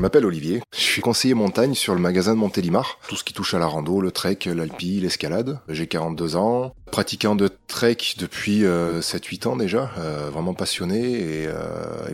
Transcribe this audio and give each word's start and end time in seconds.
Je 0.00 0.02
m'appelle 0.02 0.24
Olivier, 0.24 0.62
je 0.74 0.80
suis 0.80 1.02
conseiller 1.02 1.34
montagne 1.34 1.74
sur 1.74 1.94
le 1.94 2.00
magasin 2.00 2.32
de 2.32 2.38
Montélimar, 2.38 2.98
tout 3.06 3.16
ce 3.16 3.22
qui 3.22 3.34
touche 3.34 3.52
à 3.52 3.58
la 3.58 3.66
rando, 3.66 4.00
le 4.00 4.10
trek, 4.10 4.38
l'alpi, 4.46 4.98
l'escalade. 4.98 5.60
J'ai 5.68 5.88
42 5.88 6.36
ans, 6.36 6.74
pratiquant 6.90 7.36
de 7.36 7.50
trek 7.68 7.98
depuis 8.16 8.62
7-8 8.62 8.64
euh, 8.64 9.50
ans 9.50 9.56
déjà, 9.56 9.90
euh, 9.98 10.30
vraiment 10.32 10.54
passionné 10.54 11.02
et 11.02 11.46
euh, 11.48 11.52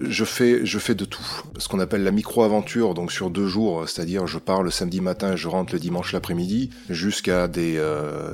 je 0.02 0.24
fais 0.24 0.66
je 0.66 0.80
fais 0.80 0.96
de 0.96 1.04
tout. 1.04 1.22
Ce 1.58 1.68
qu'on 1.68 1.78
appelle 1.78 2.02
la 2.02 2.10
micro-aventure, 2.10 2.94
donc 2.94 3.12
sur 3.12 3.30
deux 3.30 3.46
jours, 3.46 3.88
c'est-à-dire 3.88 4.26
je 4.26 4.38
pars 4.38 4.64
le 4.64 4.72
samedi 4.72 5.00
matin 5.00 5.36
je 5.36 5.46
rentre 5.46 5.72
le 5.72 5.78
dimanche 5.78 6.12
l'après-midi, 6.12 6.70
jusqu'à 6.90 7.46
des, 7.46 7.80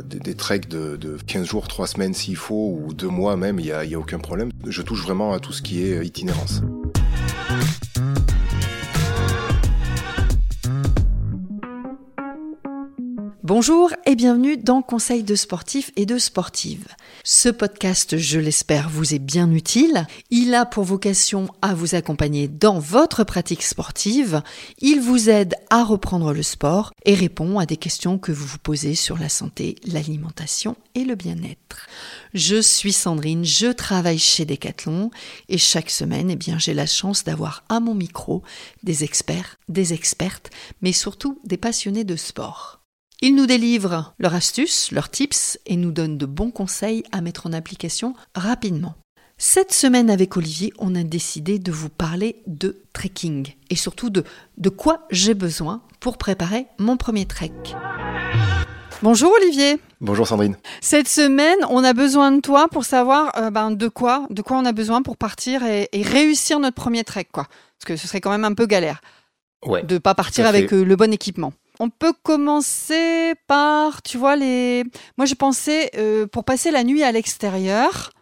des, 0.07 0.35
treks 0.35 0.67
de, 0.67 0.97
de 0.97 1.19
15 1.27 1.47
jours, 1.47 1.69
3 1.69 1.89
semaines 1.89 2.15
s'il 2.15 2.37
faut, 2.37 2.81
ou 2.83 2.95
2 2.95 3.07
mois 3.07 3.37
même, 3.37 3.61
il 3.61 3.67
n'y 3.67 3.73
a, 3.73 3.85
y 3.85 3.97
a 3.97 3.99
aucun 3.99 4.19
problème. 4.19 4.51
Je 4.67 4.81
touche 4.81 5.03
vraiment 5.03 5.35
à 5.35 5.41
tout 5.41 5.53
ce 5.53 5.61
qui 5.61 5.85
est 5.85 6.07
itinérance. 6.07 6.63
Bonjour 13.45 13.91
et 14.07 14.15
bienvenue 14.15 14.57
dans 14.57 14.83
Conseil 14.83 15.25
de 15.25 15.35
sportifs 15.35 15.91
et 15.97 16.07
de 16.07 16.17
sportives. 16.17 16.87
Ce 17.25 17.49
podcast, 17.49 18.17
je 18.17 18.39
l'espère, 18.39 18.89
vous 18.89 19.15
est 19.15 19.19
bien 19.19 19.51
utile. 19.51 20.07
Il 20.31 20.55
a 20.55 20.65
pour 20.65 20.85
vocation 20.85 21.49
à 21.61 21.75
vous 21.75 21.97
accompagner 21.97 22.47
dans 22.47 22.79
votre 22.79 23.25
pratique 23.25 23.65
sportive. 23.65 24.43
Il 24.79 25.01
vous 25.01 25.29
aide 25.29 25.57
à 25.71 25.83
reprendre 25.83 26.33
le 26.33 26.45
sport 26.45 26.93
et 27.05 27.17
répond 27.17 27.59
à 27.59 27.67
des 27.67 27.77
questions 27.77 28.17
que 28.17 28.31
vous 28.31 28.47
vous 28.47 28.59
posez 28.59 28.95
sur 28.95 29.19
la 29.19 29.29
santé, 29.29 29.75
l'alimentation 29.89 30.77
et 30.95 31.03
le 31.03 31.17
bien-être. 31.17 31.89
Je 32.35 32.63
suis 32.63 32.93
Sandrine, 32.93 33.45
je 33.45 33.73
travaille 33.73 34.21
chez 34.21 34.45
Decathlon 34.45 35.11
et 35.49 35.59
chaque 35.59 35.91
semaine, 35.91 36.31
eh 36.31 36.37
bien, 36.37 36.61
j'ai 36.61 36.75
la 36.75 36.87
chance 36.87 37.25
d'avoir 37.25 37.65
à 37.69 37.81
mon 37.81 37.97
micro 37.97 38.45
des 38.85 39.03
experts, 39.03 39.59
des 39.69 39.95
expertes, 39.95 40.51
mais 40.81 40.93
surtout 40.93 41.41
des 41.45 41.57
passionnés 41.57 42.05
de 42.05 42.15
sport. 42.15 42.82
Ils 43.25 43.37
nous 43.37 43.47
délivrent 43.47 44.15
leurs 44.19 44.35
astuces, 44.35 44.91
leurs 44.91 45.09
tips 45.09 45.57
et 45.65 45.77
nous 45.77 45.93
donnent 45.93 46.19
de 46.19 46.27
bons 46.27 46.51
conseils 46.51 47.05
à 47.13 47.21
mettre 47.21 47.47
en 47.47 47.53
application 47.53 48.15
rapidement. 48.35 48.97
Cette 49.39 49.73
semaine 49.73 50.11
avec 50.11 50.37
Olivier, 50.37 50.73
on 50.81 50.97
a 50.97 51.05
décidé 51.05 51.61
de 51.61 51.71
vous 51.71 51.89
parler 51.89 52.43
de 52.49 52.83
trekking 52.93 53.55
et 53.71 53.77
surtout 53.77 54.11
de, 54.11 54.25
de 54.59 54.69
quoi 54.71 55.07
j'ai 55.13 55.35
besoin 55.35 55.83
pour 56.01 56.19
préparer 56.19 56.67
mon 56.81 56.97
premier 56.97 57.25
trek. 57.25 57.53
Bonjour 59.05 59.33
Olivier. 59.41 59.79
Bonjour 60.01 60.27
Sandrine. 60.27 60.57
Cette 60.81 61.07
semaine, 61.07 61.59
on 61.71 61.85
a 61.85 61.93
besoin 61.93 62.33
de 62.33 62.41
toi 62.41 62.67
pour 62.67 62.85
savoir 62.85 63.39
euh, 63.39 63.51
ben, 63.51 63.71
de 63.71 63.87
quoi, 63.87 64.27
de 64.31 64.43
quoi 64.43 64.57
on 64.59 64.65
a 64.65 64.73
besoin 64.73 65.03
pour 65.03 65.17
partir 65.17 65.63
et, 65.63 65.89
réussir 65.95 66.59
notre 66.59 66.75
premier 66.75 67.05
trek, 67.05 67.29
quoi. 67.31 67.45
Parce 67.45 67.87
que 67.87 67.95
ce 67.95 68.09
serait 68.09 68.21
quand 68.21 68.33
même 68.33 68.45
un 68.45 68.55
peu 68.55 68.67
galère 68.67 69.01
ouais, 69.65 69.85
de 69.85 69.99
pas 69.99 70.17
partir 70.17 70.45
avec 70.45 70.73
euh, 70.73 70.83
le 70.85 70.97
bon 70.97 71.13
équipement. 71.13 71.53
On 71.85 71.91
peut 71.91 72.13
commencer 72.23 73.35
par, 73.49 74.03
tu 74.03 74.17
vois, 74.17 74.37
les. 74.37 74.85
Moi, 75.19 75.27
j'ai 75.27 75.35
pensé, 75.35 75.91
euh, 75.97 76.29
pour 76.29 76.45
passer 76.45 76.71
la 76.71 76.85
nuit 76.85 77.03
à 77.03 77.11
l'extérieur, 77.11 78.13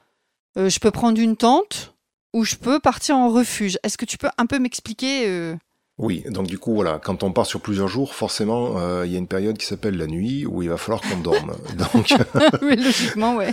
euh, 0.56 0.70
je 0.70 0.80
peux 0.80 0.90
prendre 0.90 1.20
une 1.20 1.36
tente 1.36 1.94
ou 2.32 2.46
je 2.46 2.56
peux 2.56 2.80
partir 2.80 3.18
en 3.18 3.28
refuge. 3.28 3.78
Est-ce 3.82 3.98
que 3.98 4.06
tu 4.06 4.16
peux 4.16 4.30
un 4.38 4.46
peu 4.46 4.58
m'expliquer 4.58 5.24
euh? 5.26 5.56
Oui, 5.98 6.24
donc 6.30 6.46
du 6.46 6.58
coup, 6.58 6.72
voilà, 6.72 6.98
quand 7.04 7.22
on 7.22 7.32
part 7.32 7.44
sur 7.44 7.60
plusieurs 7.60 7.88
jours, 7.88 8.14
forcément, 8.14 8.76
il 9.04 9.12
y 9.12 9.16
a 9.16 9.18
une 9.18 9.26
période 9.26 9.58
qui 9.58 9.66
s'appelle 9.66 9.98
la 9.98 10.06
nuit 10.06 10.46
où 10.46 10.62
il 10.62 10.70
va 10.70 10.78
falloir 10.78 11.02
qu'on 11.02 11.18
dorme. 11.18 11.54
donc... 11.76 12.14
oui, 12.62 12.76
logiquement, 12.76 13.36
ouais. 13.36 13.52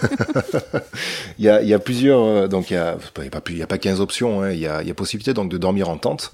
il, 1.37 1.43
y 1.43 1.49
a, 1.49 1.61
il 1.61 1.67
y 1.67 1.73
a 1.73 1.79
plusieurs, 1.79 2.47
donc 2.47 2.71
il 2.71 2.75
y 2.75 2.77
a, 2.77 2.95
y 3.17 3.27
a 3.27 3.41
pas, 3.41 3.51
y 3.51 3.61
a 3.61 3.67
pas 3.67 3.77
15 3.77 3.99
options, 3.99 4.41
hein. 4.41 4.51
il, 4.51 4.59
y 4.59 4.67
a, 4.67 4.81
il 4.81 4.87
y 4.87 4.91
a 4.91 4.93
possibilité 4.93 5.33
donc 5.33 5.49
de 5.49 5.57
dormir 5.57 5.89
en 5.89 5.97
tente. 5.97 6.31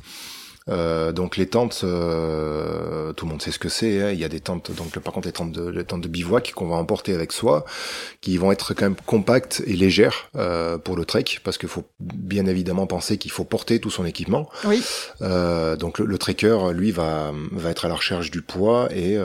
Euh, 0.69 1.11
donc 1.11 1.37
les 1.37 1.47
tentes, 1.47 1.81
euh, 1.83 3.13
tout 3.13 3.25
le 3.25 3.31
monde 3.31 3.41
sait 3.41 3.51
ce 3.51 3.59
que 3.59 3.69
c'est. 3.69 4.01
Hein. 4.01 4.11
Il 4.11 4.19
y 4.19 4.23
a 4.23 4.29
des 4.29 4.39
tentes, 4.39 4.71
donc 4.71 4.97
par 4.99 5.13
contre 5.13 5.27
les 5.27 5.33
tentes 5.33 5.51
de, 5.51 5.69
les 5.69 5.83
tentes 5.83 6.01
de 6.01 6.07
bivouac 6.07 6.53
qu'on 6.55 6.67
va 6.67 6.75
emporter 6.75 7.13
avec 7.13 7.31
soi, 7.31 7.65
qui 8.21 8.37
vont 8.37 8.51
être 8.51 8.73
quand 8.73 8.85
même 8.85 8.95
compactes 9.05 9.61
et 9.65 9.73
légères 9.73 10.29
euh, 10.35 10.77
pour 10.77 10.95
le 10.95 11.05
trek, 11.05 11.25
parce 11.43 11.57
qu'il 11.57 11.69
faut 11.69 11.85
bien 11.99 12.45
évidemment 12.45 12.87
penser 12.87 13.17
qu'il 13.17 13.31
faut 13.31 13.43
porter 13.45 13.79
tout 13.79 13.91
son 13.91 14.05
équipement. 14.05 14.49
Oui. 14.65 14.83
donc 15.19 15.99
le, 15.99 16.05
le, 16.05 16.17
trekker, 16.17 16.57
lui, 16.73 16.91
va 16.91 17.31
va 17.51 17.69
être 17.69 17.85
à 17.85 17.87
la 17.87 17.95
recherche 17.95 18.31
du 18.31 18.41
poids 18.41 18.87
et 18.93 19.17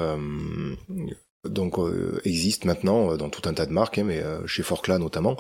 donc 1.48 1.78
euh, 1.78 2.20
existe 2.25 2.64
maintenant 2.64 3.12
euh, 3.12 3.16
dans 3.16 3.28
tout 3.28 3.48
un 3.48 3.53
tas 3.53 3.66
de 3.66 3.72
marques, 3.72 3.98
hein, 3.98 4.04
mais 4.06 4.22
euh, 4.22 4.47
chez 4.47 4.62
Forclaz 4.62 4.98
notamment, 4.98 5.36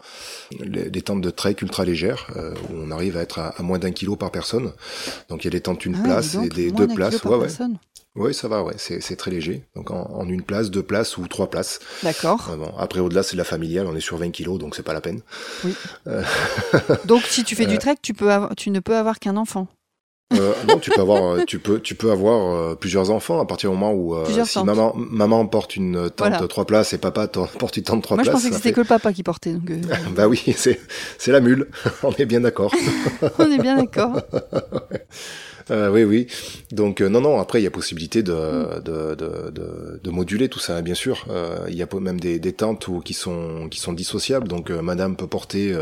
des 0.60 1.02
tentes 1.02 1.20
de 1.20 1.30
trek 1.30 1.56
ultra 1.62 1.84
légères 1.84 2.28
où 2.36 2.74
on 2.74 2.90
arrive 2.90 3.16
à 3.16 3.22
être 3.22 3.38
à, 3.38 3.54
moins 3.62 3.78
d'un 3.78 3.92
kilo 3.92 4.16
par 4.16 4.30
personne. 4.30 4.72
Donc 5.28 5.44
il 5.44 5.46
y 5.46 5.48
a 5.48 5.50
des 5.50 5.60
tentes 5.60 5.84
une 5.86 5.96
ah, 6.00 6.04
place 6.04 6.34
et 6.34 6.48
des 6.48 6.70
deux 6.70 6.88
places. 6.88 7.22
Ouais, 7.24 7.36
ouais. 7.36 7.48
Oui, 8.14 8.34
ça 8.34 8.48
va, 8.48 8.64
ouais, 8.64 8.74
c'est 8.76 9.16
très 9.16 9.30
léger. 9.30 9.64
Donc 9.76 9.90
en, 9.90 10.26
une 10.28 10.42
place, 10.42 10.70
deux 10.70 10.82
places 10.82 11.18
ou 11.18 11.28
trois 11.28 11.50
places. 11.50 11.78
D'accord. 12.02 12.50
bon, 12.56 12.72
après 12.78 13.00
au-delà 13.00 13.22
c'est 13.22 13.34
de 13.34 13.38
la 13.38 13.44
familiale, 13.44 13.86
on 13.86 13.94
est 13.94 14.00
sur 14.00 14.16
20 14.16 14.30
kilos, 14.30 14.58
donc 14.58 14.74
c'est 14.74 14.82
pas 14.82 14.94
la 14.94 15.00
peine. 15.00 15.20
Oui. 15.64 15.74
donc 17.04 17.22
si 17.22 17.44
tu 17.44 17.54
fais 17.54 17.66
du 17.66 17.78
trek, 17.78 17.96
tu 18.02 18.14
peux 18.14 18.30
tu 18.56 18.70
ne 18.70 18.80
peux 18.80 18.96
avoir 18.96 19.18
qu'un 19.18 19.36
enfant. 19.36 19.68
Euh, 20.34 20.52
non, 20.68 20.78
tu 20.78 20.90
peux 20.90 21.00
avoir, 21.00 21.24
euh, 21.24 21.44
tu 21.46 21.58
peux, 21.58 21.80
tu 21.80 21.94
peux 21.94 22.10
avoir 22.10 22.54
euh, 22.54 22.74
plusieurs 22.74 23.10
enfants 23.10 23.40
à 23.40 23.46
partir 23.46 23.70
du 23.70 23.76
moment 23.76 23.94
où 23.94 24.14
si 24.44 24.62
maman, 24.62 24.92
maman 24.94 25.46
porte 25.46 25.76
une 25.76 26.10
tente 26.10 26.48
trois 26.48 26.66
places 26.66 26.92
et 26.92 26.98
papa 26.98 27.28
porte 27.28 27.76
une 27.78 27.82
tente 27.82 28.02
trois 28.02 28.16
places. 28.16 28.26
Moi, 28.26 28.34
je 28.34 28.36
pensais 28.36 28.50
que 28.50 28.56
c'était 28.56 28.72
que 28.72 28.80
le 28.80 28.86
papa 28.86 29.12
qui 29.12 29.22
portait. 29.22 29.52
Donc 29.52 29.70
bah 30.14 30.28
oui, 30.28 30.42
c'est, 30.56 30.80
c'est 31.16 31.32
la 31.32 31.40
mule. 31.40 31.68
On 32.02 32.12
est 32.12 32.26
bien 32.26 32.40
d'accord. 32.40 32.72
On 33.38 33.50
est 33.50 33.58
bien 33.58 33.76
d'accord. 33.76 34.20
Euh, 35.70 35.90
oui, 35.90 36.04
oui. 36.04 36.26
Donc 36.72 37.00
euh, 37.00 37.08
non, 37.08 37.20
non. 37.20 37.40
Après, 37.40 37.60
il 37.60 37.64
y 37.64 37.66
a 37.66 37.70
possibilité 37.70 38.22
de, 38.22 38.80
de, 38.80 39.14
de, 39.14 40.00
de, 40.02 40.10
moduler 40.10 40.48
tout 40.48 40.58
ça, 40.58 40.76
hein, 40.76 40.82
bien 40.82 40.94
sûr. 40.94 41.26
Euh, 41.30 41.66
il 41.68 41.76
y 41.76 41.82
a 41.82 41.88
même 42.00 42.20
des, 42.20 42.38
des 42.38 42.52
tentes 42.52 42.88
qui 43.04 43.14
sont 43.14 43.68
qui 43.70 43.80
sont 43.80 43.92
dissociables. 43.92 44.48
Donc 44.48 44.70
Madame 44.70 45.16
peut 45.16 45.26
porter 45.26 45.74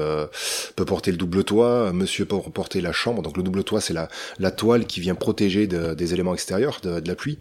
peut 0.76 0.84
porter 0.84 1.10
le 1.10 1.16
double 1.16 1.44
toit, 1.44 1.92
Monsieur 1.92 2.24
peut 2.24 2.38
porter 2.52 2.80
la 2.80 2.92
chambre. 2.92 3.22
Donc 3.22 3.36
le 3.36 3.42
double 3.42 3.64
toit, 3.64 3.80
c'est 3.80 3.94
la 3.94 4.08
la 4.38 4.50
toile 4.50 4.86
qui 4.86 5.00
vient 5.00 5.14
protéger 5.14 5.66
des 5.66 6.14
éléments 6.14 6.34
extérieurs, 6.34 6.80
de, 6.82 7.00
de 7.00 7.08
la 7.08 7.14
pluie. 7.14 7.38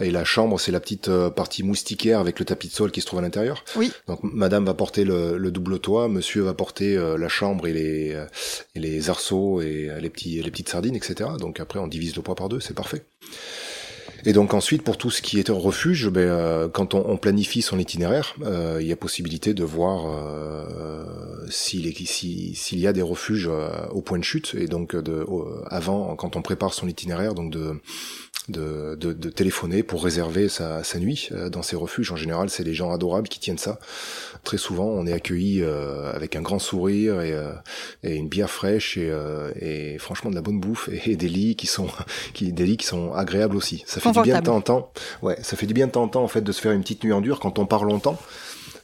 Et 0.00 0.10
la 0.10 0.24
chambre, 0.24 0.58
c'est 0.58 0.72
la 0.72 0.80
petite 0.80 1.08
euh, 1.08 1.30
partie 1.30 1.62
moustiquaire 1.62 2.18
avec 2.18 2.40
le 2.40 2.44
tapis 2.44 2.66
de 2.66 2.72
sol 2.72 2.90
qui 2.90 3.00
se 3.00 3.06
trouve 3.06 3.20
à 3.20 3.22
l'intérieur. 3.22 3.64
Oui. 3.76 3.92
Donc 4.08 4.18
madame 4.24 4.64
va 4.64 4.74
porter 4.74 5.04
le, 5.04 5.38
le 5.38 5.50
double 5.52 5.78
toit, 5.78 6.08
monsieur 6.08 6.42
va 6.42 6.52
porter 6.52 6.96
euh, 6.96 7.16
la 7.16 7.28
chambre 7.28 7.68
et 7.68 7.72
les, 7.72 8.12
euh, 8.12 8.26
et 8.74 8.80
les 8.80 9.08
arceaux 9.08 9.60
et 9.60 9.88
les, 10.00 10.10
petits, 10.10 10.42
les 10.42 10.50
petites 10.50 10.68
sardines, 10.68 10.96
etc. 10.96 11.30
Donc 11.38 11.60
après, 11.64 11.78
on 11.80 11.88
divise 11.88 12.14
le 12.14 12.22
poids 12.22 12.34
par 12.34 12.48
deux, 12.48 12.60
c'est 12.60 12.74
parfait. 12.74 13.04
Et 14.26 14.32
donc 14.32 14.54
ensuite, 14.54 14.82
pour 14.82 14.96
tout 14.96 15.10
ce 15.10 15.20
qui 15.20 15.38
est 15.38 15.50
refuge, 15.50 16.08
ben, 16.08 16.70
quand 16.72 16.94
on, 16.94 17.16
planifie 17.18 17.60
son 17.60 17.78
itinéraire, 17.78 18.34
il 18.80 18.86
y 18.86 18.92
a 18.92 18.96
possibilité 18.96 19.52
de 19.52 19.64
voir 19.64 20.06
s'il 21.50 21.92
s'il 21.94 22.78
y 22.78 22.86
a 22.86 22.92
des 22.94 23.02
refuges 23.02 23.50
au 23.90 24.00
point 24.00 24.18
de 24.18 24.24
chute, 24.24 24.54
et 24.58 24.66
donc 24.66 24.96
avant, 25.66 26.16
quand 26.16 26.36
on 26.36 26.42
prépare 26.42 26.72
son 26.72 26.88
itinéraire, 26.88 27.34
donc 27.34 27.52
de 27.52 27.74
de, 28.48 28.96
de, 29.00 29.12
de, 29.12 29.30
téléphoner 29.30 29.82
pour 29.82 30.04
réserver 30.04 30.48
sa, 30.48 30.84
sa 30.84 30.98
nuit 30.98 31.30
euh, 31.32 31.48
dans 31.48 31.62
ces 31.62 31.76
refuges. 31.76 32.12
En 32.12 32.16
général, 32.16 32.50
c'est 32.50 32.64
des 32.64 32.74
gens 32.74 32.92
adorables 32.92 33.28
qui 33.28 33.40
tiennent 33.40 33.58
ça. 33.58 33.78
Très 34.42 34.58
souvent, 34.58 34.84
on 34.84 35.06
est 35.06 35.12
accueilli 35.12 35.62
euh, 35.62 36.12
avec 36.12 36.36
un 36.36 36.42
grand 36.42 36.58
sourire 36.58 37.22
et, 37.22 37.32
euh, 37.32 37.52
et 38.02 38.16
une 38.16 38.28
bière 38.28 38.50
fraîche 38.50 38.98
et, 38.98 39.10
et, 39.60 39.98
franchement 39.98 40.30
de 40.30 40.34
la 40.34 40.42
bonne 40.42 40.60
bouffe 40.60 40.90
et, 41.06 41.16
des 41.16 41.28
lits 41.28 41.56
qui 41.56 41.66
sont 41.66 41.88
qui 42.34 42.52
des 42.52 42.66
lits 42.66 42.76
qui 42.76 42.86
sont 42.86 43.14
agréables 43.14 43.56
aussi. 43.56 43.82
Ça 43.86 44.00
fait 44.00 44.12
du 44.12 44.20
bien 44.22 44.40
de 44.40 44.44
temps 44.44 44.56
en 44.56 44.60
temps. 44.60 44.92
Ouais, 45.22 45.38
ça 45.42 45.56
fait 45.56 45.66
du 45.66 45.74
bien 45.74 45.86
de 45.86 45.92
temps 45.92 46.02
en 46.02 46.08
temps 46.08 46.24
en 46.24 46.28
fait 46.28 46.42
de 46.42 46.52
se 46.52 46.60
faire 46.60 46.72
une 46.72 46.82
petite 46.82 47.02
nuit 47.04 47.12
en 47.12 47.20
dur 47.20 47.40
quand 47.40 47.58
on 47.58 47.66
part 47.66 47.84
longtemps. 47.84 48.18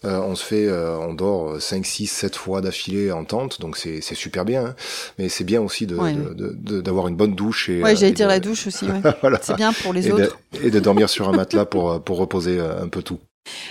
Euh, 0.04 0.18
on 0.20 0.34
se 0.34 0.44
fait, 0.44 0.66
euh, 0.66 0.96
on 0.98 1.12
dort 1.12 1.60
5, 1.60 1.84
6, 1.84 2.06
7 2.06 2.36
fois 2.36 2.60
d'affilée 2.60 3.12
en 3.12 3.24
tente, 3.24 3.60
donc 3.60 3.76
c'est 3.76 4.00
super 4.14 4.44
bien. 4.44 4.66
Hein. 4.66 4.74
Mais 5.18 5.28
c'est 5.28 5.44
bien 5.44 5.60
aussi 5.60 5.86
d'avoir 5.86 6.12
de, 6.12 6.80
de, 6.80 7.08
une 7.08 7.16
bonne 7.16 7.34
douche. 7.34 7.68
Et, 7.68 7.82
ouais, 7.82 7.96
j'allais 7.96 8.12
dire 8.12 8.28
la 8.28 8.40
douche 8.40 8.66
aussi. 8.66 8.86
Ouais. 8.86 9.00
C'est 9.42 9.56
bien 9.56 9.72
pour 9.72 9.92
les 9.92 10.10
autres. 10.10 10.38
et 10.62 10.70
de 10.70 10.80
dormir 10.80 11.08
sur 11.08 11.28
un 11.28 11.32
matelas 11.32 11.64
pour, 11.64 12.02
pour 12.02 12.18
reposer 12.18 12.58
euh, 12.58 12.82
un 12.82 12.88
peu 12.88 13.02
tout. 13.02 13.18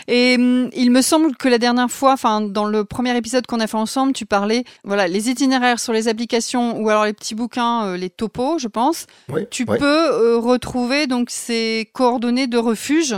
Et 0.07 0.36
hum, 0.38 0.69
il 0.74 0.92
me 0.92 1.01
semble 1.01 1.36
que 1.36 1.48
la 1.48 1.57
dernière 1.57 1.89
fois, 1.89 2.13
enfin 2.13 2.42
dans 2.42 2.65
le 2.65 2.86
premier 2.86 3.15
épisode 3.15 3.45
qu'on 3.45 3.59
a 3.59 3.68
fait 3.68 3.77
ensemble, 3.77 4.13
tu 4.13 4.25
parlais, 4.25 4.63
voilà, 4.83 5.07
les 5.07 5.30
itinéraires 5.30 5.80
sur 5.80 5.94
les 5.94 6.07
applications 6.07 6.80
ou 6.80 6.89
alors 6.89 7.06
les 7.06 7.13
petits 7.13 7.36
bouquins, 7.36 7.95
les 7.95 8.09
topos, 8.09 8.57
je 8.59 8.68
pense. 8.68 9.06
tu 9.51 9.65
peux 9.65 10.38
retrouver 10.38 11.07
donc 11.07 11.30
ces 11.30 11.89
coordonnées 11.94 12.48
de 12.48 12.57
refuge 12.57 13.15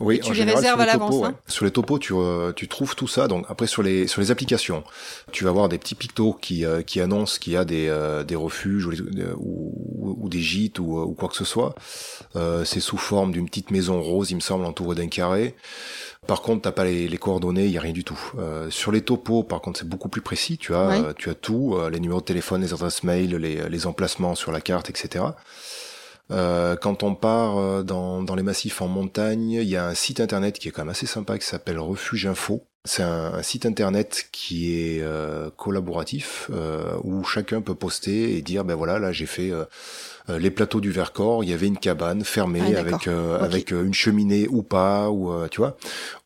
oui, 0.00 0.20
tu 0.20 0.32
les 0.32 0.44
réserves 0.44 0.80
à 0.80 0.86
l'avance. 0.86 1.24
Hein. 1.24 1.34
Sur 1.48 1.64
les 1.64 1.72
topos, 1.72 1.98
tu, 1.98 2.14
euh, 2.14 2.52
tu 2.52 2.68
trouves 2.68 2.94
tout 2.94 3.08
ça. 3.08 3.26
Donc 3.26 3.44
après 3.48 3.66
sur 3.66 3.82
les 3.82 4.06
sur 4.06 4.20
les 4.20 4.30
applications, 4.30 4.84
tu 5.32 5.42
vas 5.42 5.50
avoir 5.50 5.68
des 5.68 5.78
petits 5.78 5.96
pictos 5.96 6.34
qui 6.34 6.64
euh, 6.64 6.82
qui 6.82 7.00
annoncent 7.00 7.38
qu'il 7.40 7.54
y 7.54 7.56
a 7.56 7.64
des 7.64 7.88
euh, 7.88 8.22
des 8.22 8.36
refuges 8.36 8.86
ou, 8.86 8.92
ou, 9.38 10.16
ou, 10.20 10.28
des 10.28 10.40
gîtes 10.40 10.78
ou, 10.78 11.00
ou 11.00 11.14
quoi 11.14 11.28
que 11.28 11.34
ce 11.36 11.44
soit. 11.44 11.74
c'est 12.64 12.80
sous 12.80 12.96
forme 12.96 13.32
d'une 13.32 13.46
petite 13.46 13.72
maison 13.72 14.00
rose, 14.00 14.30
il 14.30 14.36
me 14.36 14.40
semble, 14.40 14.64
entourée 14.66 14.94
d'un 14.94 15.08
carré. 15.08 15.56
Par 16.28 16.42
contre, 16.42 16.62
t'as 16.62 16.72
pas 16.72 16.84
les, 16.84 17.08
les 17.08 17.18
coordonnées, 17.18 17.64
il 17.64 17.72
y 17.72 17.78
a 17.78 17.80
rien 17.80 17.92
du 17.92 18.04
tout. 18.04 18.20
sur 18.70 18.92
les 18.92 19.02
topos, 19.02 19.42
par 19.42 19.60
contre, 19.60 19.80
c'est 19.80 19.88
beaucoup 19.88 20.08
plus 20.08 20.20
précis. 20.20 20.58
Tu 20.58 20.74
as 20.74 21.12
tu 21.16 21.28
as 21.30 21.34
tout, 21.34 21.76
les 21.90 21.98
numéros 21.98 22.20
de 22.20 22.26
téléphone, 22.26 22.60
les 22.60 22.72
adresses 22.72 23.02
mail, 23.02 23.34
les, 23.34 23.68
les 23.68 23.86
emplacements 23.86 24.36
sur 24.36 24.52
la 24.52 24.60
carte, 24.60 24.90
etc. 24.90 25.24
Euh, 26.30 26.76
quand 26.76 27.02
on 27.02 27.14
part 27.14 27.58
euh, 27.58 27.82
dans, 27.82 28.34
les 28.36 28.42
massifs 28.42 28.82
en 28.82 28.88
montagne, 28.88 29.52
il 29.52 29.68
y 29.68 29.76
a 29.76 29.86
un 29.86 29.94
site 29.94 30.20
internet 30.20 30.58
qui 30.58 30.68
est 30.68 30.70
quand 30.70 30.82
même 30.82 30.90
assez 30.90 31.06
sympa 31.06 31.38
qui 31.38 31.46
s'appelle 31.46 31.78
Refuge 31.78 32.26
Info. 32.26 32.64
C'est 32.84 33.02
un, 33.02 33.42
site 33.42 33.66
internet 33.66 34.28
qui 34.32 34.72
est 34.72 35.02
euh, 35.02 35.50
collaboratif 35.56 36.50
euh, 36.50 36.96
où 37.02 37.24
chacun 37.24 37.60
peut 37.60 37.74
poster 37.74 38.36
et 38.36 38.42
dire 38.42 38.64
ben 38.64 38.76
voilà 38.76 38.98
là 38.98 39.12
j'ai 39.12 39.26
fait 39.26 39.52
les 40.28 40.50
plateaux 40.50 40.80
du 40.80 40.90
Vercors, 40.90 41.42
il 41.44 41.50
y 41.50 41.52
avait 41.52 41.66
une 41.66 41.78
cabane 41.78 42.24
fermée 42.24 42.60
Ah, 42.76 42.80
avec. 42.80 42.94
Ok. 42.94 43.08
avec 43.40 43.70
une 43.70 43.94
cheminée 43.94 44.46
ou 44.50 44.62
pas 44.62 45.10
ou 45.10 45.32
tu 45.50 45.58
vois 45.58 45.76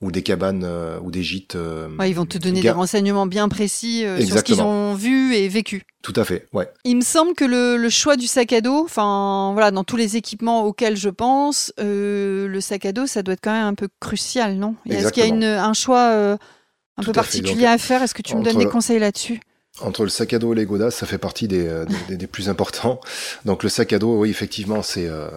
ou 0.01 0.11
des 0.11 0.23
cabanes 0.23 0.67
ou 1.03 1.11
des 1.11 1.23
gîtes. 1.23 1.57
Ouais, 1.99 2.11
ils 2.11 2.15
vont 2.15 2.27
te 2.27 2.39
donner 2.39 2.61
des 2.61 2.71
renseignements 2.71 3.27
bien 3.27 3.49
précis 3.49 4.05
euh, 4.05 4.21
sur 4.21 4.39
ce 4.39 4.43
qu'ils 4.43 4.61
ont 4.63 4.95
vu 4.95 5.35
et 5.35 5.49
vécu. 5.49 5.83
Tout 6.03 6.15
à 6.17 6.25
fait, 6.25 6.49
ouais. 6.53 6.69
Il 6.85 6.97
me 6.97 7.03
semble 7.03 7.35
que 7.35 7.45
le, 7.45 7.77
le 7.77 7.89
choix 7.89 8.17
du 8.17 8.27
sac 8.27 8.53
à 8.53 8.61
dos, 8.61 8.83
enfin 8.85 9.51
voilà, 9.53 9.71
dans 9.71 9.85
tous 9.85 9.97
les 9.97 10.17
équipements 10.17 10.65
auxquels 10.65 10.97
je 10.97 11.09
pense, 11.11 11.73
euh, 11.79 12.49
le 12.49 12.61
sac 12.61 12.85
à 12.87 12.93
dos, 12.93 13.07
ça 13.07 13.23
doit 13.23 13.35
être 13.35 13.41
quand 13.41 13.53
même 13.53 13.67
un 13.67 13.75
peu 13.75 13.89
crucial, 14.01 14.57
non? 14.57 14.75
Est-ce 14.91 15.13
qu'il 15.13 15.23
y 15.23 15.27
a 15.27 15.29
une, 15.29 15.45
un 15.45 15.73
choix 15.75 16.11
euh, 16.11 16.37
un 16.97 17.03
Tout 17.03 17.13
peu 17.13 17.21
à 17.21 17.23
fait. 17.23 17.39
particulier 17.41 17.67
à 17.67 17.79
faire? 17.79 18.03
Est-ce 18.03 18.15
que 18.15 18.23
tu 18.23 18.35
me 18.35 18.43
donnes 18.43 18.59
des 18.59 18.67
conseils 18.67 18.99
là-dessus? 18.99 19.41
Entre 19.81 20.03
le 20.03 20.11
sac 20.11 20.35
à 20.35 20.39
dos 20.39 20.53
et 20.53 20.57
les 20.57 20.67
godasses, 20.67 20.97
ça 20.97 21.07
fait 21.07 21.17
partie 21.19 21.49
des, 21.49 21.67
euh, 21.67 21.87
des, 21.87 21.95
des- 22.11 22.17
des 22.19 22.27
plus 22.27 22.51
importants. 22.51 23.01
Donc 23.47 23.63
le 23.63 23.71
sac 23.71 23.93
à 23.95 23.99
dos, 23.99 24.19
oui, 24.19 24.29
effectivement, 24.29 24.83
c'est 24.83 25.09
euh, 25.09 25.29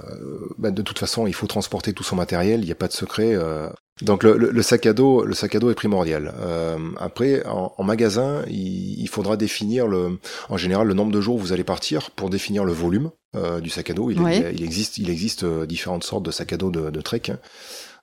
bah, 0.58 0.72
de 0.72 0.82
toute 0.82 1.00
façon, 1.00 1.26
il 1.26 1.34
faut 1.34 1.48
transporter 1.48 1.94
tout 1.94 2.04
son 2.04 2.18
matériel. 2.18 2.60
Il 2.60 2.66
n'y 2.66 2.72
a 2.72 2.76
pas 2.76 2.88
de 2.90 2.94
secret. 2.94 3.34
euh. 3.34 3.70
Donc 4.02 4.24
le, 4.24 4.38
le- 4.38 4.52
le 4.52 4.62
sac 4.62 4.86
à 4.88 4.92
dos, 4.94 5.24
le 5.24 5.34
sac 5.34 5.56
à 5.56 5.60
dos 5.60 5.72
est 5.72 5.76
primordial. 5.76 6.34
Euh, 6.42 6.78
après, 6.98 7.46
en, 7.46 7.72
en 7.78 7.84
magasin, 7.86 8.44
il, 8.50 9.00
il 9.00 9.08
faudra 9.08 9.38
définir 9.38 9.88
le, 9.88 10.20
en 10.50 10.58
général, 10.58 10.86
le 10.88 10.94
nombre 10.94 11.14
de 11.14 11.22
jours 11.22 11.36
où 11.36 11.40
vous 11.40 11.54
allez 11.54 11.64
partir 11.64 12.12
pour 12.12 12.30
définir 12.30 12.66
le 12.66 12.74
volume 12.74 13.12
euh, 13.38 13.62
du 13.62 13.70
sac 13.70 13.90
à 13.90 13.94
dos. 13.94 14.12
Il, 14.12 14.20
Ouais. 14.20 14.52
il 14.54 14.64
existe, 14.66 14.98
il 14.98 15.10
existe 15.10 15.46
différentes 15.46 16.04
sortes 16.04 16.24
de 16.24 16.32
sacs 16.32 16.52
à 16.52 16.58
dos 16.58 16.72
de, 16.72 16.90
de 16.90 17.02
trek. 17.02 17.22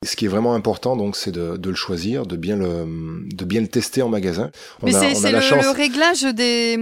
Et 0.03 0.05
Ce 0.05 0.15
qui 0.15 0.25
est 0.25 0.27
vraiment 0.27 0.53
important, 0.53 0.95
donc, 0.97 1.15
c'est 1.15 1.31
de, 1.31 1.57
de 1.57 1.69
le 1.69 1.75
choisir, 1.75 2.25
de 2.25 2.35
bien 2.35 2.57
le, 2.57 3.25
de 3.33 3.45
bien 3.45 3.61
le 3.61 3.67
tester 3.67 4.01
en 4.01 4.09
magasin. 4.09 4.51
On 4.81 4.85
Mais 4.85 4.91
c'est 4.91 5.31
le, 5.31 5.39
chance 5.41 5.63
le 5.63 5.71
réglage 5.71 6.23
des 6.23 6.77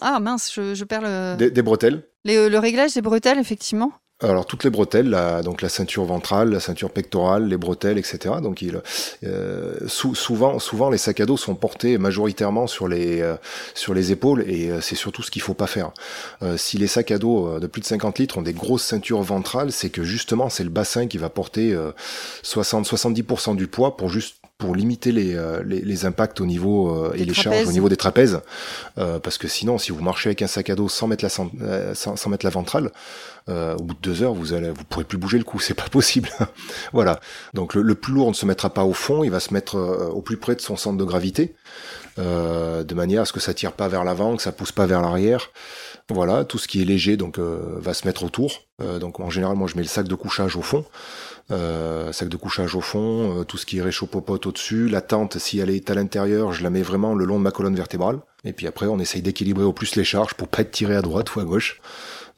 ah 0.00 0.18
mince, 0.20 0.50
je, 0.54 0.74
je 0.74 0.84
perds 0.84 1.02
le 1.02 1.36
des, 1.36 1.50
des 1.50 1.62
bretelles. 1.62 2.08
les- 2.24 2.48
le 2.48 2.58
réglage 2.58 2.94
des 2.94 3.02
bretelles 3.02 3.38
effectivement. 3.38 3.92
Alors 4.22 4.46
toutes 4.46 4.62
les 4.64 4.70
bretelles, 4.70 5.10
la, 5.10 5.42
donc 5.42 5.60
la 5.60 5.68
ceinture 5.68 6.04
ventrale, 6.04 6.50
la 6.50 6.60
ceinture 6.60 6.90
pectorale, 6.90 7.48
les 7.48 7.56
bretelles, 7.56 7.98
etc. 7.98 8.36
Donc 8.40 8.62
il, 8.62 8.80
euh, 9.24 9.74
sou- 9.88 10.14
souvent, 10.14 10.60
souvent 10.60 10.88
les 10.88 10.98
sacs 10.98 11.18
à 11.20 11.26
dos 11.26 11.36
sont 11.36 11.56
portés 11.56 11.98
majoritairement 11.98 12.66
sur 12.68 12.86
les 12.86 13.20
euh, 13.20 13.34
sur 13.74 13.92
les 13.92 14.12
épaules 14.12 14.44
et 14.48 14.70
euh, 14.70 14.80
c'est 14.80 14.94
surtout 14.94 15.22
ce 15.22 15.30
qu'il 15.32 15.42
faut 15.42 15.52
pas 15.52 15.66
faire. 15.66 15.90
Si 16.56 16.78
les 16.78 16.86
sacs 16.86 17.10
à 17.10 17.18
dos 17.18 17.58
de 17.58 17.66
plus 17.66 17.80
de 17.80 17.86
50 17.86 18.18
litres 18.20 18.38
ont 18.38 18.42
des 18.42 18.52
grosses 18.52 18.84
ceintures 18.84 19.20
ventrales, 19.22 19.72
c'est 19.72 19.90
que 19.90 20.04
justement 20.04 20.48
c'est 20.48 20.64
le 20.64 20.70
bassin 20.70 21.06
qui 21.08 21.18
va 21.18 21.28
porter 21.28 21.72
euh, 21.74 21.90
60-70% 22.44 23.56
du 23.56 23.66
poids 23.66 23.96
pour 23.96 24.08
juste 24.08 24.36
pour 24.64 24.74
limiter 24.74 25.12
les, 25.12 25.34
euh, 25.34 25.62
les, 25.64 25.80
les 25.80 26.06
impacts 26.06 26.40
au 26.40 26.46
niveau 26.46 26.88
euh, 26.88 27.12
et 27.14 27.24
les 27.24 27.32
trapèzes. 27.32 27.42
charges 27.42 27.68
au 27.68 27.72
niveau 27.72 27.88
des 27.88 27.96
trapèzes, 27.96 28.40
Euh, 28.96 29.18
parce 29.18 29.38
que 29.38 29.48
sinon, 29.48 29.76
si 29.78 29.90
vous 29.92 30.00
marchez 30.02 30.28
avec 30.28 30.40
un 30.42 30.46
sac 30.46 30.70
à 30.70 30.76
dos 30.76 30.88
sans 30.88 31.06
mettre 31.08 31.24
la, 31.24 31.28
sans, 31.28 31.50
sans 32.16 32.30
mettre 32.30 32.46
la 32.46 32.50
ventrale, 32.50 32.90
euh, 33.48 33.74
au 33.76 33.82
bout 33.82 33.94
de 33.94 34.00
deux 34.00 34.22
heures, 34.22 34.32
vous 34.34 34.52
allez, 34.54 34.70
vous 34.70 34.84
pourrez 34.84 35.04
plus 35.04 35.18
bouger 35.18 35.36
le 35.38 35.44
cou, 35.44 35.58
c'est 35.66 35.74
pas 35.74 35.88
possible. 35.90 36.30
voilà. 36.92 37.20
Donc 37.52 37.74
le, 37.74 37.82
le 37.82 37.94
plus 37.94 38.12
lourd 38.14 38.28
ne 38.28 38.34
se 38.34 38.46
mettra 38.46 38.70
pas 38.70 38.84
au 38.84 38.92
fond, 38.94 39.22
il 39.24 39.30
va 39.30 39.40
se 39.40 39.52
mettre 39.52 39.76
euh, 39.76 40.08
au 40.08 40.22
plus 40.22 40.36
près 40.38 40.54
de 40.54 40.60
son 40.60 40.76
centre 40.76 40.96
de 40.96 41.04
gravité, 41.04 41.54
euh, 42.18 42.84
de 42.84 42.94
manière 42.94 43.22
à 43.22 43.24
ce 43.26 43.32
que 43.32 43.40
ça 43.40 43.52
tire 43.52 43.72
pas 43.72 43.88
vers 43.88 44.04
l'avant, 44.04 44.36
que 44.36 44.42
ça 44.42 44.52
pousse 44.52 44.72
pas 44.72 44.86
vers 44.86 45.02
l'arrière. 45.02 45.50
Voilà, 46.10 46.44
tout 46.44 46.58
ce 46.58 46.68
qui 46.68 46.80
est 46.82 46.84
léger 46.84 47.16
donc 47.16 47.38
va 47.38 47.94
se 47.94 48.06
mettre 48.06 48.24
autour. 48.24 48.60
Donc 49.00 49.20
en 49.20 49.30
général, 49.30 49.56
moi 49.56 49.66
je 49.68 49.74
mets 49.76 49.82
le 49.82 49.88
sac 49.88 50.06
de 50.06 50.14
couchage 50.14 50.54
au 50.54 50.60
fond. 50.60 50.84
Euh, 51.50 52.10
sac 52.12 52.30
de 52.30 52.36
couchage 52.38 52.74
au 52.74 52.80
fond, 52.80 53.40
euh, 53.40 53.44
tout 53.44 53.58
ce 53.58 53.66
qui 53.66 53.76
est 53.78 53.82
réchaud-popote 53.82 54.46
au-dessus, 54.46 54.88
la 54.88 55.02
tente, 55.02 55.36
si 55.38 55.58
elle 55.58 55.68
est 55.68 55.90
à 55.90 55.94
l'intérieur, 55.94 56.52
je 56.54 56.62
la 56.62 56.70
mets 56.70 56.80
vraiment 56.80 57.14
le 57.14 57.26
long 57.26 57.36
de 57.38 57.42
ma 57.42 57.50
colonne 57.50 57.76
vertébrale. 57.76 58.18
Et 58.44 58.54
puis 58.54 58.66
après, 58.66 58.86
on 58.86 58.98
essaye 58.98 59.20
d'équilibrer 59.20 59.64
au 59.64 59.74
plus 59.74 59.94
les 59.96 60.04
charges 60.04 60.32
pour 60.34 60.48
pas 60.48 60.62
être 60.62 60.70
tiré 60.70 60.96
à 60.96 61.02
droite 61.02 61.34
ou 61.34 61.40
à 61.40 61.44
gauche. 61.44 61.80